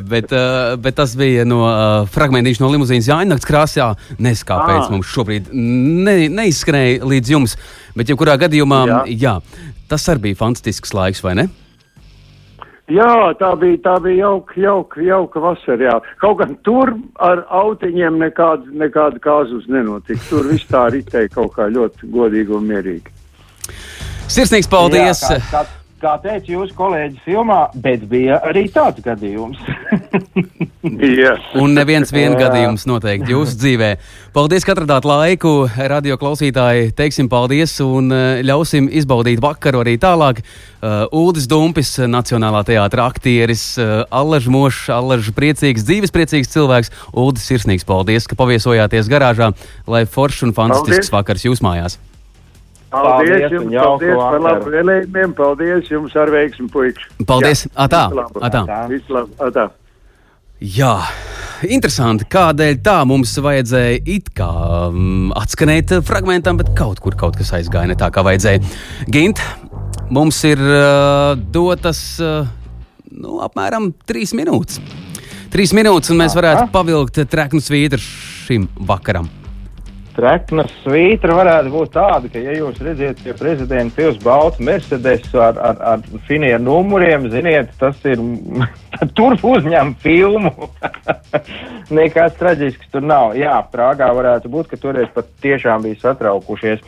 bet, 0.08 0.32
uh, 0.32 0.76
bet 0.80 0.96
tas 0.96 1.12
bija 1.18 1.44
no 1.48 1.60
uh, 1.66 2.08
fragmentiņš 2.12 2.62
no 2.62 2.70
limuzīnas 2.72 3.10
Jāņakts 3.10 3.48
krāsā. 3.48 3.90
Nes 4.22 4.42
kāpēc 4.46 4.88
mums 4.94 5.12
šobrīd 5.12 5.52
ne, 5.52 6.16
neizskrēja 6.32 7.04
līdz 7.04 7.34
jums, 7.36 7.56
bet 7.98 8.10
jebkurā 8.12 8.38
gadījumā, 8.40 8.82
jā. 8.88 9.04
jā, 9.26 9.36
tas 9.92 10.08
arī 10.12 10.30
bija 10.30 10.42
fantastisks 10.46 10.96
laiks, 10.96 11.22
vai 11.26 11.36
ne? 11.42 11.48
Jā, 12.86 13.34
tā 13.34 13.50
bija, 13.58 13.80
tā 13.82 13.96
bija 13.98 14.28
jauka, 14.28 14.60
jauka, 14.62 15.00
jauka 15.02 15.42
vasara. 15.42 15.88
Jā. 15.88 15.96
Kaut 16.22 16.38
gan 16.38 16.54
tur 16.62 16.94
ar 17.18 17.42
autiņiem 17.50 18.20
nekāda, 18.22 18.70
nekāda 18.84 19.18
kāzus 19.24 19.66
nenotika. 19.66 20.22
Tur 20.30 20.46
viss 20.52 20.70
tā 20.70 20.86
ritēja 20.94 21.32
kaut 21.34 21.56
kā 21.58 21.66
ļoti 21.72 22.12
godīgi 22.14 22.54
un 22.54 22.68
mierīgi. 22.70 23.15
Sirsnīgs 24.26 24.66
paldies! 24.66 25.20
Jā, 25.22 25.36
kā, 25.38 25.60
kā, 25.62 25.86
kā 26.02 26.12
teica 26.24 26.50
jūsu 26.50 26.74
kolēģis 26.76 27.22
filmā, 27.24 27.58
bet 27.82 28.02
bija 28.10 28.40
arī 28.44 28.64
tāds 28.74 28.98
gadījums. 29.04 29.60
yeah. 30.82 31.38
Un 31.54 31.76
neviens 31.78 32.10
viens 32.14 32.34
gadījums 32.38 32.88
noteikti 32.90 33.30
jūsu 33.30 33.54
dzīvē. 33.60 33.90
Paldies, 34.34 34.66
ka 34.66 34.74
atradāt 34.74 35.06
laiku, 35.06 35.52
radio 35.78 36.18
klausītāji. 36.18 36.90
Teiksim 36.98 37.30
paldies 37.32 37.76
un 37.84 38.10
eh, 38.10 38.42
ļausim 38.46 38.90
izbaudīt 38.90 39.42
vakaru 39.44 39.84
arī 39.84 39.94
tālāk. 40.02 40.42
Uh, 40.86 41.06
Uldis 41.16 41.46
Dumpis, 41.50 41.94
Nacionālā 42.10 42.60
teātra 42.66 43.06
aktieris, 43.08 43.62
uh, 43.80 44.04
Allaž 44.12 44.50
Mošs, 44.52 44.90
Allaž 44.94 45.32
priecīgs, 45.34 45.86
dzīves 45.86 46.14
priecīgs 46.14 46.52
cilvēks. 46.52 46.92
Uldis 47.16 47.46
sirsnīgs 47.48 47.86
paldies, 47.88 48.28
ka 48.28 48.38
paviesojāties 48.38 49.10
garāžā, 49.10 49.54
lai 49.90 50.04
foršs 50.06 50.44
un 50.46 50.54
fantastisks 50.54 51.08
paldies. 51.08 51.14
vakars 51.16 51.48
jūs 51.48 51.64
mājās. 51.64 51.98
Paldies, 52.96 53.30
paldies 53.30 53.54
jums, 53.56 53.76
paldies 53.76 54.18
par 54.18 54.42
labu 54.44 54.72
vēlējumiem, 54.74 55.32
paldies 55.36 55.90
jums 55.92 56.16
ar 56.18 56.32
veiksmu, 56.32 56.68
puikši. 56.72 57.08
Paldies, 57.28 57.66
Jā. 57.66 57.72
atā, 57.86 58.02
atā. 58.48 58.62
Labu, 59.12 59.32
atā. 59.48 59.68
Jā. 60.64 60.94
interesanti, 61.68 62.26
kādēļ 62.32 62.78
tā 62.84 62.98
mums 63.08 63.32
vajadzēja 63.44 64.00
it 64.12 64.30
kā 64.36 64.48
um, 64.88 65.32
atskanēt 65.36 65.98
fragmentam, 66.08 66.56
bet 66.60 66.72
kaut 66.76 67.00
kur 67.04 67.16
kaut 67.16 67.36
kas 67.36 67.52
aizgāja 67.56 67.92
ne 67.92 67.96
tā, 67.98 68.10
kā 68.12 68.24
vajadzēja. 68.24 68.64
Gint, 69.12 69.40
mums 70.12 70.42
ir 70.48 70.60
uh, 70.60 71.32
dotas 71.36 72.02
uh, 72.24 72.48
nu, 73.12 73.40
apmēram 73.44 73.90
trīs 74.08 74.34
minūtes. 74.36 74.80
Trīs 75.52 75.72
minūtes, 75.76 76.12
un 76.12 76.20
mēs 76.20 76.36
varētu 76.36 76.68
pavilkt 76.74 77.22
treknu 77.30 77.62
svītru 77.64 78.02
šim 78.02 78.68
vakaram. 78.88 79.30
Trekna 80.16 80.64
svītra 80.80 81.34
varētu 81.36 81.72
būt 81.74 81.90
tāda, 81.92 82.30
ka, 82.32 82.40
ja 82.40 82.54
jūs 82.56 82.78
redzat, 82.80 83.18
pie 83.20 83.34
prezidenta 83.36 83.98
pils 83.98 84.16
baltu 84.22 84.64
Mercedes 84.64 85.26
ar, 85.36 85.58
ar, 85.60 85.82
ar 85.92 86.22
finiem 86.28 86.64
numuriem, 86.64 87.26
ziniet, 87.32 87.74
tas 87.80 88.00
ir, 88.08 88.22
tur 89.18 89.36
uzņem 89.36 89.92
filmu. 90.00 90.70
Nekas 91.98 92.38
traģisks 92.40 92.88
tur 92.94 93.04
nav. 93.04 93.36
Jā, 93.36 93.58
Prāgā 93.72 94.08
varētu 94.16 94.52
būt, 94.52 94.72
ka 94.72 94.80
toreiz 94.80 95.12
pat 95.12 95.28
tiešām 95.44 95.84
bija 95.84 96.00
satraukušies. 96.06 96.80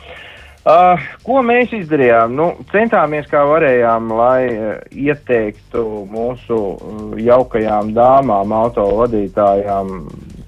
Uh, 0.69 0.99
ko 1.23 1.39
mēs 1.45 1.71
izdarījām? 1.73 2.33
Nu, 2.35 2.49
centāmies, 2.73 3.29
kā 3.31 3.45
varējām, 3.47 4.09
lai 4.11 4.41
uh, 4.49 4.73
ieteiktu 4.91 5.85
mūsu 6.11 6.57
uh, 6.57 7.13
jaukajām 7.21 7.93
dāmām, 7.95 8.51
autovadītājām 8.57 9.93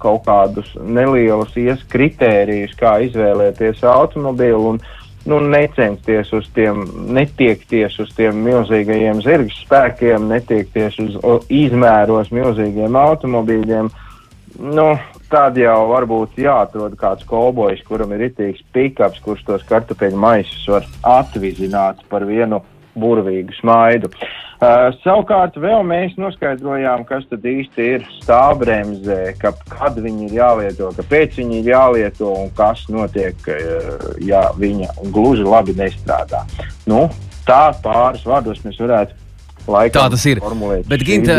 kaut 0.02 0.24
kādus 0.26 0.72
nelielus 0.82 1.54
ies 1.60 1.82
kritērijus, 1.92 2.74
kā 2.78 2.98
izvēlēties 3.06 3.84
automobīlu 3.86 4.74
un 4.74 4.82
nu, 5.30 5.38
necensties 5.52 6.32
uz 6.34 6.48
tiem, 6.56 6.82
netiekties 7.14 7.98
uz 8.02 8.10
tiem 8.16 8.42
milzīgajiem 8.46 9.22
zirga 9.22 9.54
spēkiem, 9.60 10.26
netiekties 10.32 10.98
uz 11.02 11.18
izmēros 11.52 12.32
milzīgiem 12.34 12.98
automobīļiem. 12.98 13.90
Nu, 14.62 14.88
tad 15.32 15.56
jau 15.56 15.78
varbūt 15.88 16.36
jāatrod 16.42 16.98
kāds 17.00 17.24
kolbojs, 17.28 17.80
kuram 17.86 18.12
ir 18.12 18.26
itīgs 18.28 18.60
pikaps, 18.74 19.22
kurš 19.24 19.46
tos 19.48 19.64
kartupeļu 19.70 20.18
maisus 20.20 20.68
var 20.68 20.88
atvizināt 21.20 22.02
par 22.10 22.26
vienu 22.28 22.60
burvīgu 22.98 23.54
smaidu. 23.56 24.10
Uh, 24.12 24.51
savukārt 25.02 25.56
vēl 25.58 25.82
mēs 25.86 26.14
noskaidrojām, 26.20 27.04
kas 27.08 27.24
tad 27.30 27.46
īsti 27.48 27.88
ir 27.96 28.04
stāvbremzē, 28.20 29.34
ka, 29.40 29.54
kad 29.72 29.98
viņi 29.98 30.28
ir 30.28 30.36
jālieto, 30.38 30.92
kāpēc 30.98 31.40
viņi 31.40 31.60
ir 31.62 31.72
jālieto 31.72 32.30
un 32.44 32.52
kas 32.58 32.84
notiek, 32.92 33.36
uh, 33.50 34.06
ja 34.22 34.48
viņa 34.58 34.92
gluži 35.14 35.46
labi 35.46 35.74
nestrādā. 35.78 36.44
Nu, 36.86 37.08
tā 37.48 37.72
pāris 37.82 38.26
vārdos 38.28 38.62
mēs 38.66 38.78
varētu 38.82 39.21
Laikam, 39.68 40.00
Tā 40.00 40.08
tas 40.10 40.24
ir. 40.26 40.40
Bet, 40.90 41.04
Ginte, 41.06 41.36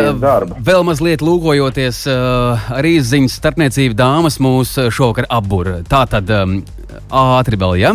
vēl 0.63 0.85
mazliet 0.87 1.23
lūkojoties, 1.25 2.05
uh, 2.07 2.69
arī 2.77 2.95
ziņas 3.03 3.35
starpniecība 3.41 3.97
dāmas 3.99 4.39
mūs 4.43 4.77
šovakar 4.95 5.27
apbūra. 5.27 5.81
Tā 5.89 6.05
tad 6.07 6.31
um, 6.31 6.61
ātri 7.11 7.59
vēl, 7.59 7.75
ja? 7.81 7.91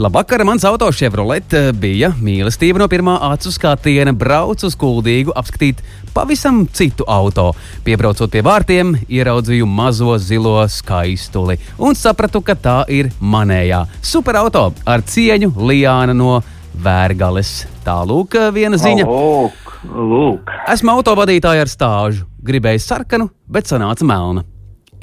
Labvakar, 0.00 0.44
mans 0.48 0.64
auto 0.68 0.88
Chevrolet 0.92 1.54
bija 1.80 2.10
mīlestība 2.16 2.80
no 2.80 2.88
pirmā 2.88 3.18
acu 3.30 3.52
skatiena. 3.52 4.12
Braucu 4.16 4.68
uz 4.68 4.76
kuldīgu 4.80 5.34
apskatīt 5.36 5.80
pavisam 6.16 6.64
citu 6.72 7.04
auto. 7.08 7.50
Piebraucot 7.84 8.32
pie 8.32 8.44
vārtiem, 8.46 8.94
ieraudzīju 9.08 9.68
mazo 9.68 10.16
zilo 10.16 10.58
skaistuli 10.72 11.58
un 11.76 11.96
sapratu, 11.98 12.40
ka 12.40 12.56
tā 12.56 12.78
ir 12.92 13.12
manējā. 13.20 13.84
Superauto 14.00 14.70
ar 14.88 15.04
cieņu 15.04 15.52
Lijāna 15.56 16.16
no 16.16 16.40
Vērgales. 16.76 17.64
Tālūk, 17.86 18.36
viena 18.52 18.76
ziņa. 18.80 19.06
Oh, 19.08 19.46
lūk, 19.46 19.65
lūk. 19.86 20.50
Esmu 20.72 20.96
autovadītāja 20.98 21.64
ar 21.66 21.70
stāžu. 21.70 22.26
Gribēju 22.46 22.82
sarkanu, 22.82 23.30
bet 23.50 23.70
sanāca 23.70 24.06
melna. 24.06 24.44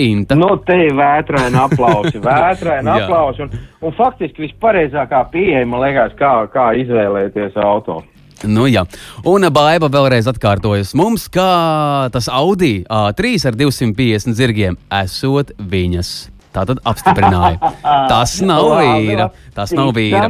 Inta. 0.01 0.33
Nu, 0.33 0.55
te 0.65 0.73
ir 0.87 0.95
vētraina 0.97 1.67
aplausi, 1.67 2.17
vētraina 2.23 2.97
Jā. 2.97 3.05
aplausi. 3.05 3.45
Un, 3.45 3.67
un 3.85 3.93
faktiski 3.93 4.47
vispareizākā 4.47 5.21
pieeja, 5.33 5.67
man 5.69 5.83
liekas, 5.85 6.15
kā, 6.17 6.33
kā 6.53 6.71
izvēlēties 6.81 7.59
auto. 7.61 8.01
Nu, 8.43 8.65
jā. 8.67 8.83
un 9.29 9.45
Baiba 9.53 9.87
vēlreiz 9.93 10.27
atkārtojas 10.27 10.91
mums, 10.99 11.29
ka 11.31 12.09
tas 12.11 12.27
Audi 12.27 12.81
A3 12.91 13.37
ar 13.47 13.55
250 13.59 14.35
zirgiem 14.35 14.79
esot 14.91 15.53
viņas. 15.59 16.13
Tā 16.53 16.65
tad 16.69 16.81
apstiprināja. 16.85 17.57
Tas 18.11 18.35
nav 18.45 18.67
vīra. 18.77 19.31
Tas 19.55 19.71
nav 19.73 19.89
vīra. 19.95 20.27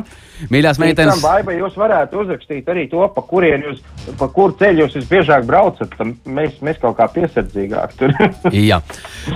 Mīļās 0.51 0.79
meitenes, 0.81 1.21
Baiba, 1.23 1.53
jūs 1.55 1.75
varētu 1.79 2.19
uzrakstīt 2.23 2.67
arī 2.71 2.85
to, 2.91 3.03
pa 3.15 3.23
kurien 3.27 3.63
jūs, 3.67 3.79
pa 4.19 4.27
kur 4.33 4.55
ceļu 4.59 4.83
jūs 4.83 4.97
visbiežāk 4.99 5.45
braucat. 5.47 5.93
Mēs, 6.25 6.57
mēs 6.65 6.79
kaut 6.81 6.97
kā 6.97 7.07
piesardzīgāk 7.13 7.95
tur. 7.99 8.13
Jā, 8.69 8.81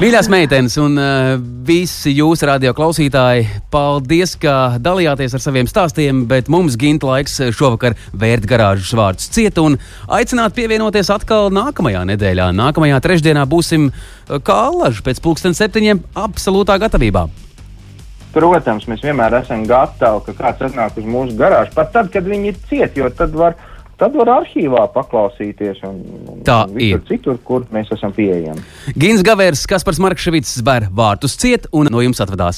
mīļās 0.01 0.29
meitenes 0.33 0.77
un 0.81 0.99
uh, 0.99 1.33
visi 1.67 2.15
jūsu 2.17 2.49
radio 2.49 2.73
klausītāji, 2.77 3.47
paldies, 3.73 4.35
ka 4.41 4.77
dalījāties 4.83 5.37
ar 5.37 5.43
saviem 5.43 5.69
stāstiem, 5.69 6.25
bet 6.29 6.51
mums 6.51 6.77
gimta 6.79 7.11
laiks 7.13 7.39
šovakar 7.55 7.97
vērt 8.11 8.47
garāžas 8.49 8.93
vārdus 8.97 9.31
ciet 9.33 9.59
un 9.63 9.79
aicināt 10.11 10.55
pievienoties 10.57 11.11
atkal 11.13 11.51
nākamajā 11.55 12.05
nedēļā. 12.13 12.51
Nākamajā 12.57 13.01
trešdienā 13.07 13.47
būsim 13.49 13.91
uh, 13.91 14.39
kā 14.43 14.61
allaži 14.69 15.05
pēc 15.07 15.23
pulksten 15.23 15.57
septiņiem 15.57 16.03
absolūtā 16.27 16.79
gatavībā. 16.83 17.27
Protams, 18.37 18.85
mēs 18.89 19.01
vienmēr 19.01 19.33
esam 19.41 19.65
gatavi, 19.67 20.21
ka 20.27 20.37
kāds 20.43 20.67
atnāk 20.69 20.99
uz 21.01 21.07
mūsu 21.09 21.33
garāžu, 21.39 21.73
pat 21.73 21.89
tad, 21.95 22.11
kad 22.13 22.23
viņi 22.29 22.53
ir 22.53 22.61
cieti, 22.69 23.01
jo 23.01 23.09
tad 23.17 23.33
var, 23.33 23.55
tad 23.97 24.13
var 24.13 24.29
arhīvā 24.29 24.83
paklausīties 24.93 25.81
un, 25.89 25.95
un 26.29 26.43
Tā 26.45 26.59
un 26.69 26.77
ir. 26.79 27.01
citur, 27.09 27.39
kur 27.43 27.65
mēs 27.73 27.89
esam 27.97 28.13
pieejami. 28.13 28.61
Gins 28.93 29.23
Gavērs, 29.25 29.65
Kaspars 29.67 29.99
Markševits, 29.99 30.53
bēr 30.63 30.85
vārtus 30.93 31.33
ciet 31.41 31.65
un 31.73 31.89
no 31.91 31.99
jums 32.05 32.21
atvadās 32.23 32.55